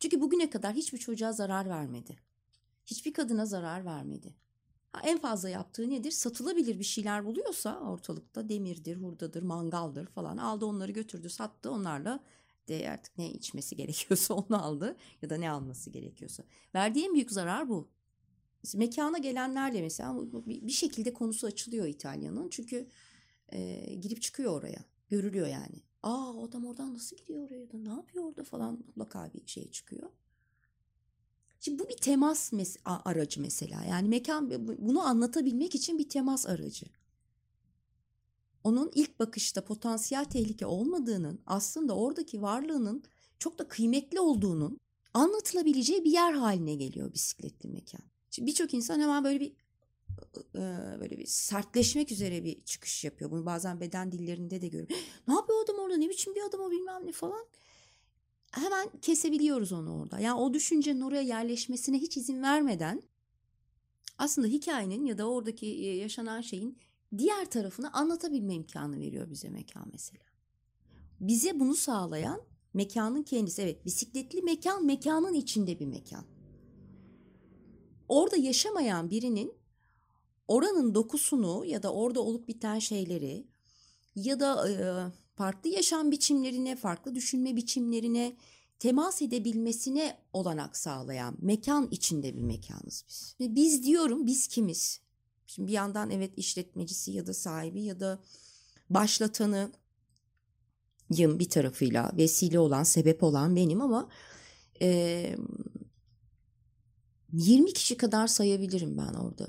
Çünkü 0.00 0.20
bugüne 0.20 0.50
kadar 0.50 0.74
hiçbir 0.74 0.98
çocuğa 0.98 1.32
zarar 1.32 1.68
vermedi. 1.68 2.16
Hiçbir 2.86 3.12
kadına 3.12 3.46
zarar 3.46 3.84
vermedi. 3.84 4.34
En 5.02 5.18
fazla 5.18 5.48
yaptığı 5.48 5.90
nedir? 5.90 6.10
Satılabilir 6.10 6.78
bir 6.78 6.84
şeyler 6.84 7.24
buluyorsa 7.24 7.80
ortalıkta 7.80 8.48
demirdir, 8.48 8.96
hurdadır, 8.96 9.42
mangaldır 9.42 10.06
falan 10.06 10.36
aldı 10.36 10.66
onları 10.66 10.92
götürdü 10.92 11.30
sattı 11.30 11.70
onlarla 11.70 12.20
de 12.68 12.90
artık 12.90 13.18
ne 13.18 13.30
içmesi 13.30 13.76
gerekiyorsa 13.76 14.34
onu 14.34 14.64
aldı 14.64 14.96
ya 15.22 15.30
da 15.30 15.36
ne 15.36 15.50
alması 15.50 15.90
gerekiyorsa. 15.90 16.44
Verdiği 16.74 17.06
en 17.06 17.14
büyük 17.14 17.32
zarar 17.32 17.68
bu. 17.68 17.88
Mekana 18.74 19.18
gelenlerle 19.18 19.80
mesela 19.80 20.16
bir 20.46 20.70
şekilde 20.70 21.12
konusu 21.12 21.46
açılıyor 21.46 21.86
İtalya'nın 21.86 22.48
çünkü 22.48 22.88
e, 23.52 23.94
girip 23.94 24.22
çıkıyor 24.22 24.52
oraya 24.52 24.84
görülüyor 25.08 25.46
yani. 25.46 25.82
Aa 26.02 26.44
adam 26.44 26.66
oradan 26.66 26.94
nasıl 26.94 27.16
gidiyor 27.16 27.46
oraya 27.46 27.72
da 27.72 27.78
ne 27.78 27.88
yapıyor 27.88 28.24
orada 28.24 28.44
falan 28.44 28.72
mutlaka 28.86 29.30
bir 29.34 29.46
şey 29.46 29.70
çıkıyor. 29.70 30.10
Şimdi 31.64 31.78
bu 31.78 31.88
bir 31.88 31.96
temas 31.96 32.52
mes- 32.52 32.78
aracı 32.84 33.40
mesela. 33.40 33.84
Yani 33.84 34.08
mekan 34.08 34.68
bunu 34.78 35.06
anlatabilmek 35.06 35.74
için 35.74 35.98
bir 35.98 36.08
temas 36.08 36.46
aracı. 36.46 36.86
Onun 38.64 38.90
ilk 38.94 39.20
bakışta 39.20 39.64
potansiyel 39.64 40.24
tehlike 40.24 40.66
olmadığının, 40.66 41.40
aslında 41.46 41.96
oradaki 41.96 42.42
varlığının 42.42 43.04
çok 43.38 43.58
da 43.58 43.68
kıymetli 43.68 44.20
olduğunun 44.20 44.80
anlatılabileceği 45.14 46.04
bir 46.04 46.10
yer 46.10 46.32
haline 46.32 46.74
geliyor 46.74 47.14
bisikletli 47.14 47.68
mekan. 47.68 48.02
Şimdi 48.30 48.50
birçok 48.50 48.74
insan 48.74 49.00
hemen 49.00 49.24
böyle 49.24 49.40
bir 49.40 49.52
böyle 51.00 51.18
bir 51.18 51.26
sertleşmek 51.26 52.12
üzere 52.12 52.44
bir 52.44 52.64
çıkış 52.64 53.04
yapıyor. 53.04 53.30
Bunu 53.30 53.46
bazen 53.46 53.80
beden 53.80 54.12
dillerinde 54.12 54.62
de 54.62 54.68
görüyorum. 54.68 54.96
ne 55.28 55.34
yapıyor 55.34 55.64
adam 55.64 55.76
orada? 55.78 55.96
Ne 55.96 56.08
biçim 56.08 56.34
bir 56.34 56.42
adam 56.48 56.60
o 56.60 56.70
bilmem 56.70 57.06
ne 57.06 57.12
falan 57.12 57.46
hemen 58.54 58.88
kesebiliyoruz 59.02 59.72
onu 59.72 60.00
orada. 60.00 60.20
Yani 60.20 60.40
o 60.40 60.54
düşüncenin 60.54 61.00
oraya 61.00 61.22
yerleşmesine 61.22 61.98
hiç 61.98 62.16
izin 62.16 62.42
vermeden 62.42 63.02
aslında 64.18 64.46
hikayenin 64.46 65.04
ya 65.04 65.18
da 65.18 65.30
oradaki 65.30 65.66
yaşanan 65.66 66.40
şeyin 66.40 66.78
diğer 67.18 67.50
tarafını 67.50 67.92
anlatabilme 67.92 68.54
imkanı 68.54 68.98
veriyor 68.98 69.30
bize 69.30 69.48
mekan 69.48 69.88
mesela. 69.92 70.24
Bize 71.20 71.60
bunu 71.60 71.74
sağlayan 71.74 72.40
mekanın 72.74 73.22
kendisi. 73.22 73.62
Evet 73.62 73.84
bisikletli 73.84 74.42
mekan 74.42 74.86
mekanın 74.86 75.34
içinde 75.34 75.78
bir 75.78 75.86
mekan. 75.86 76.24
Orada 78.08 78.36
yaşamayan 78.36 79.10
birinin 79.10 79.52
oranın 80.48 80.94
dokusunu 80.94 81.64
ya 81.64 81.82
da 81.82 81.92
orada 81.92 82.20
olup 82.20 82.48
biten 82.48 82.78
şeyleri 82.78 83.46
ya 84.16 84.40
da 84.40 84.70
e, 84.70 84.74
farklı 85.34 85.70
yaşam 85.70 86.10
biçimlerine, 86.10 86.76
farklı 86.76 87.14
düşünme 87.14 87.56
biçimlerine 87.56 88.36
temas 88.78 89.22
edebilmesine 89.22 90.18
olanak 90.32 90.76
sağlayan 90.76 91.36
mekan 91.40 91.88
içinde 91.90 92.36
bir 92.36 92.42
mekanız 92.42 93.04
biz. 93.08 93.36
Ve 93.40 93.54
biz 93.54 93.84
diyorum 93.84 94.26
biz 94.26 94.46
kimiz? 94.46 95.00
Şimdi 95.46 95.68
bir 95.68 95.72
yandan 95.72 96.10
evet 96.10 96.32
işletmecisi 96.36 97.12
ya 97.12 97.26
da 97.26 97.34
sahibi 97.34 97.82
ya 97.82 98.00
da 98.00 98.18
başlatanı 98.90 99.72
yım 101.10 101.38
bir 101.38 101.48
tarafıyla 101.48 102.12
vesile 102.16 102.58
olan, 102.58 102.82
sebep 102.82 103.22
olan 103.22 103.56
benim 103.56 103.80
ama 103.80 104.08
e, 104.82 105.36
20 107.32 107.72
kişi 107.72 107.96
kadar 107.96 108.26
sayabilirim 108.26 108.98
ben 108.98 109.14
orada. 109.14 109.48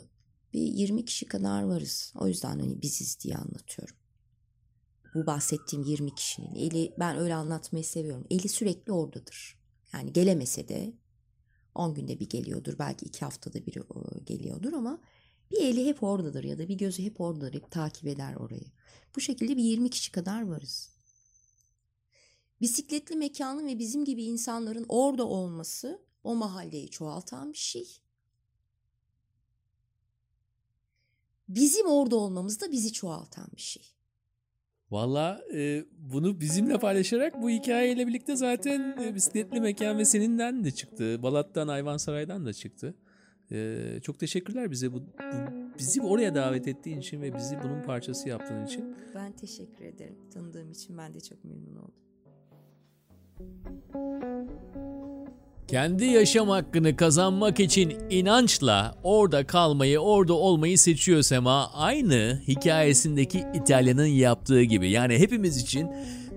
Bir 0.53 0.61
20 0.61 1.05
kişi 1.05 1.25
kadar 1.25 1.63
varız. 1.63 2.13
O 2.15 2.27
yüzden 2.27 2.59
hani 2.59 2.81
biziz 2.81 3.19
diye 3.19 3.35
anlatıyorum 3.35 3.95
bu 5.15 5.25
bahsettiğim 5.25 5.85
20 5.85 6.15
kişinin 6.15 6.55
eli 6.55 6.93
ben 6.99 7.17
öyle 7.17 7.35
anlatmayı 7.35 7.85
seviyorum. 7.85 8.27
Eli 8.29 8.49
sürekli 8.49 8.93
oradadır. 8.93 9.59
Yani 9.93 10.13
gelemese 10.13 10.67
de 10.67 10.93
10 11.75 11.93
günde 11.93 12.19
bir 12.19 12.29
geliyordur. 12.29 12.79
Belki 12.79 13.05
2 13.05 13.25
haftada 13.25 13.65
bir 13.65 13.81
geliyordur 14.25 14.73
ama 14.73 15.01
bir 15.51 15.57
eli 15.57 15.85
hep 15.85 16.03
oradadır 16.03 16.43
ya 16.43 16.57
da 16.57 16.67
bir 16.67 16.77
gözü 16.77 17.03
hep 17.03 17.21
oradadır. 17.21 17.53
Hep 17.53 17.71
takip 17.71 18.07
eder 18.07 18.35
orayı. 18.35 18.71
Bu 19.15 19.21
şekilde 19.21 19.57
bir 19.57 19.63
20 19.63 19.89
kişi 19.89 20.11
kadar 20.11 20.41
varız. 20.41 20.95
Bisikletli 22.61 23.15
mekanın 23.15 23.67
ve 23.67 23.79
bizim 23.79 24.05
gibi 24.05 24.23
insanların 24.23 24.85
orada 24.89 25.27
olması 25.27 26.05
o 26.23 26.35
mahalleyi 26.35 26.89
çoğaltan 26.89 27.53
bir 27.53 27.57
şey. 27.57 28.01
Bizim 31.49 31.87
orada 31.87 32.15
olmamız 32.15 32.61
da 32.61 32.71
bizi 32.71 32.93
çoğaltan 32.93 33.47
bir 33.55 33.61
şey. 33.61 33.94
Valla 34.95 35.41
e, 35.53 35.85
bunu 36.13 36.39
bizimle 36.39 36.77
paylaşarak 36.77 37.41
bu 37.41 37.49
hikayeyle 37.49 38.07
birlikte 38.07 38.35
zaten 38.35 38.97
e, 39.03 39.15
bisikletli 39.15 39.61
mekan 39.61 39.97
ve 39.97 40.05
seninden 40.05 40.63
de 40.63 40.71
çıktı. 40.71 41.23
Balat'tan, 41.23 41.67
Ayvansaray'dan 41.67 42.45
da 42.45 42.53
çıktı. 42.53 42.95
E, 43.51 43.99
çok 44.01 44.19
teşekkürler 44.19 44.71
bize 44.71 44.93
bu, 44.93 44.99
bu 44.99 45.07
bizi 45.79 46.01
oraya 46.01 46.35
davet 46.35 46.67
ettiğin 46.67 46.99
için 46.99 47.21
ve 47.21 47.35
bizi 47.35 47.57
bunun 47.63 47.83
parçası 47.83 48.29
yaptığın 48.29 48.65
için. 48.65 48.95
Ben 49.15 49.31
teşekkür 49.31 49.85
ederim. 49.85 50.15
Tanıdığım 50.33 50.71
için 50.71 50.97
ben 50.97 51.13
de 51.13 51.19
çok 51.19 51.43
memnun 51.43 51.75
oldum. 51.75 51.95
Kendi 55.67 56.05
yaşam 56.05 56.49
hakkını 56.49 56.95
kazanmak 56.95 57.59
için 57.59 57.93
inançla 58.09 58.95
orada 59.03 59.47
kalmayı, 59.47 59.99
orada 59.99 60.33
olmayı 60.33 60.79
seçiyor 60.79 61.21
Sema. 61.21 61.71
Aynı 61.73 62.41
hikayesindeki 62.47 63.43
İtalya'nın 63.53 64.05
yaptığı 64.05 64.61
gibi. 64.61 64.89
Yani 64.89 65.19
hepimiz 65.19 65.57
için 65.57 65.87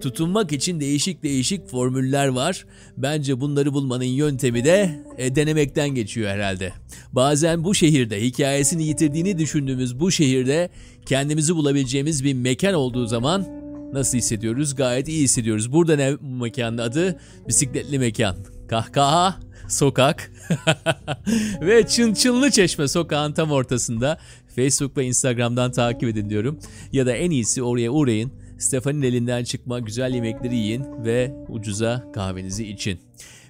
tutunmak 0.00 0.52
için 0.52 0.80
değişik 0.80 1.22
değişik 1.22 1.68
formüller 1.68 2.28
var. 2.28 2.66
Bence 2.96 3.40
bunları 3.40 3.72
bulmanın 3.72 4.04
yöntemi 4.04 4.64
de 4.64 5.04
e, 5.18 5.36
denemekten 5.36 5.88
geçiyor 5.88 6.30
herhalde. 6.30 6.72
Bazen 7.12 7.64
bu 7.64 7.74
şehirde 7.74 8.22
hikayesini 8.22 8.84
yitirdiğini 8.84 9.38
düşündüğümüz 9.38 10.00
bu 10.00 10.10
şehirde 10.10 10.70
kendimizi 11.06 11.56
bulabileceğimiz 11.56 12.24
bir 12.24 12.34
mekan 12.34 12.74
olduğu 12.74 13.06
zaman 13.06 13.46
nasıl 13.92 14.18
hissediyoruz? 14.18 14.74
Gayet 14.74 15.08
iyi 15.08 15.22
hissediyoruz. 15.22 15.72
Burada 15.72 15.96
ne 15.96 16.16
bu 16.20 16.42
mekanın 16.42 16.78
adı? 16.78 17.20
Bisikletli 17.48 17.98
mekan 17.98 18.57
kahkaha, 18.68 19.40
sokak 19.68 20.32
ve 21.60 21.86
Çın 21.86 22.14
Çınlı 22.14 22.50
Çeşme 22.50 22.88
sokağın 22.88 23.32
tam 23.32 23.50
ortasında 23.50 24.18
Facebook 24.56 24.96
ve 24.96 25.04
Instagram'dan 25.04 25.72
takip 25.72 26.08
edin 26.08 26.30
diyorum. 26.30 26.58
Ya 26.92 27.06
da 27.06 27.12
en 27.12 27.30
iyisi 27.30 27.62
oraya 27.62 27.90
uğrayın 27.90 28.32
Stefan'ın 28.58 29.02
elinden 29.02 29.44
çıkma 29.44 29.78
güzel 29.78 30.14
yemekleri 30.14 30.56
yiyin 30.56 31.04
ve 31.04 31.34
ucuza 31.48 32.12
kahvenizi 32.12 32.68
için. 32.68 33.00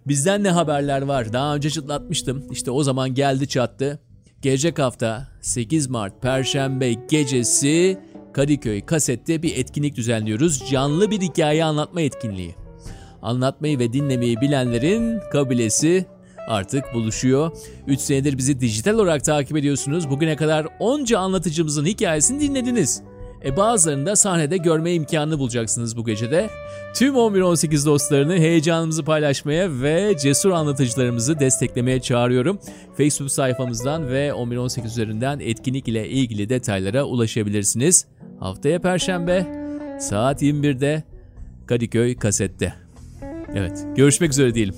Bizden 0.07 0.45
ne 0.45 0.51
haberler 0.51 1.03
var? 1.03 1.33
Daha 1.33 1.55
önce 1.55 1.71
çıtlatmıştım. 1.71 2.45
İşte 2.51 2.71
o 2.71 2.83
zaman 2.83 3.15
geldi 3.15 3.49
çattı. 3.49 4.01
Gelecek 4.43 4.79
hafta 4.79 5.29
8 5.41 5.87
Mart 5.87 6.23
Perşembe 6.23 6.93
gecesi 6.93 7.99
Kadıköy 8.33 8.87
Kaset'te 8.87 9.43
bir 9.43 9.57
etkinlik 9.57 9.97
düzenliyoruz. 9.97 10.71
Canlı 10.71 11.11
bir 11.11 11.21
hikaye 11.21 11.65
anlatma 11.65 12.01
etkinliği. 12.01 12.68
Anlatmayı 13.23 13.79
ve 13.79 13.93
dinlemeyi 13.93 14.41
bilenlerin 14.41 15.21
kabilesi 15.33 16.07
artık 16.49 16.95
buluşuyor. 16.95 17.51
3 17.87 18.01
senedir 18.01 18.39
bizi 18.39 18.61
dijital 18.61 18.95
olarak 18.95 19.25
takip 19.25 19.57
ediyorsunuz. 19.57 20.11
Bugüne 20.11 20.37
kadar 20.37 20.67
onca 20.79 21.19
anlatıcımızın 21.19 21.85
hikayesini 21.85 22.41
dinlediniz. 22.41 23.03
E 23.45 23.57
bazılarını 23.57 24.07
da 24.07 24.17
sahnede 24.17 24.57
görme 24.57 24.93
imkanını 24.93 25.39
bulacaksınız 25.39 25.97
bu 25.97 26.05
gecede. 26.05 26.51
Tüm 26.95 27.15
11-18 27.15 27.87
dostlarını 27.87 28.37
heyecanımızı 28.37 29.05
paylaşmaya 29.05 29.81
ve 29.83 30.17
cesur 30.23 30.51
anlatıcılarımızı 30.51 31.39
desteklemeye 31.39 32.01
çağırıyorum. 32.01 32.59
Facebook 32.97 33.33
sayfamızdan 33.33 34.09
ve 34.09 34.29
11-18 34.29 34.87
üzerinden 34.87 35.39
etkinlik 35.41 35.89
ile 35.89 36.09
ilgili 36.09 36.49
detaylara 36.49 37.05
ulaşabilirsiniz. 37.05 38.07
Haftaya 38.41 38.81
Perşembe 38.81 39.47
saat 40.01 40.43
21'de 40.43 41.03
Kadıköy 41.67 42.17
Kaset'te. 42.17 42.88
Evet 43.55 43.87
görüşmek 43.97 44.31
üzere 44.31 44.55
diyelim. 44.55 44.75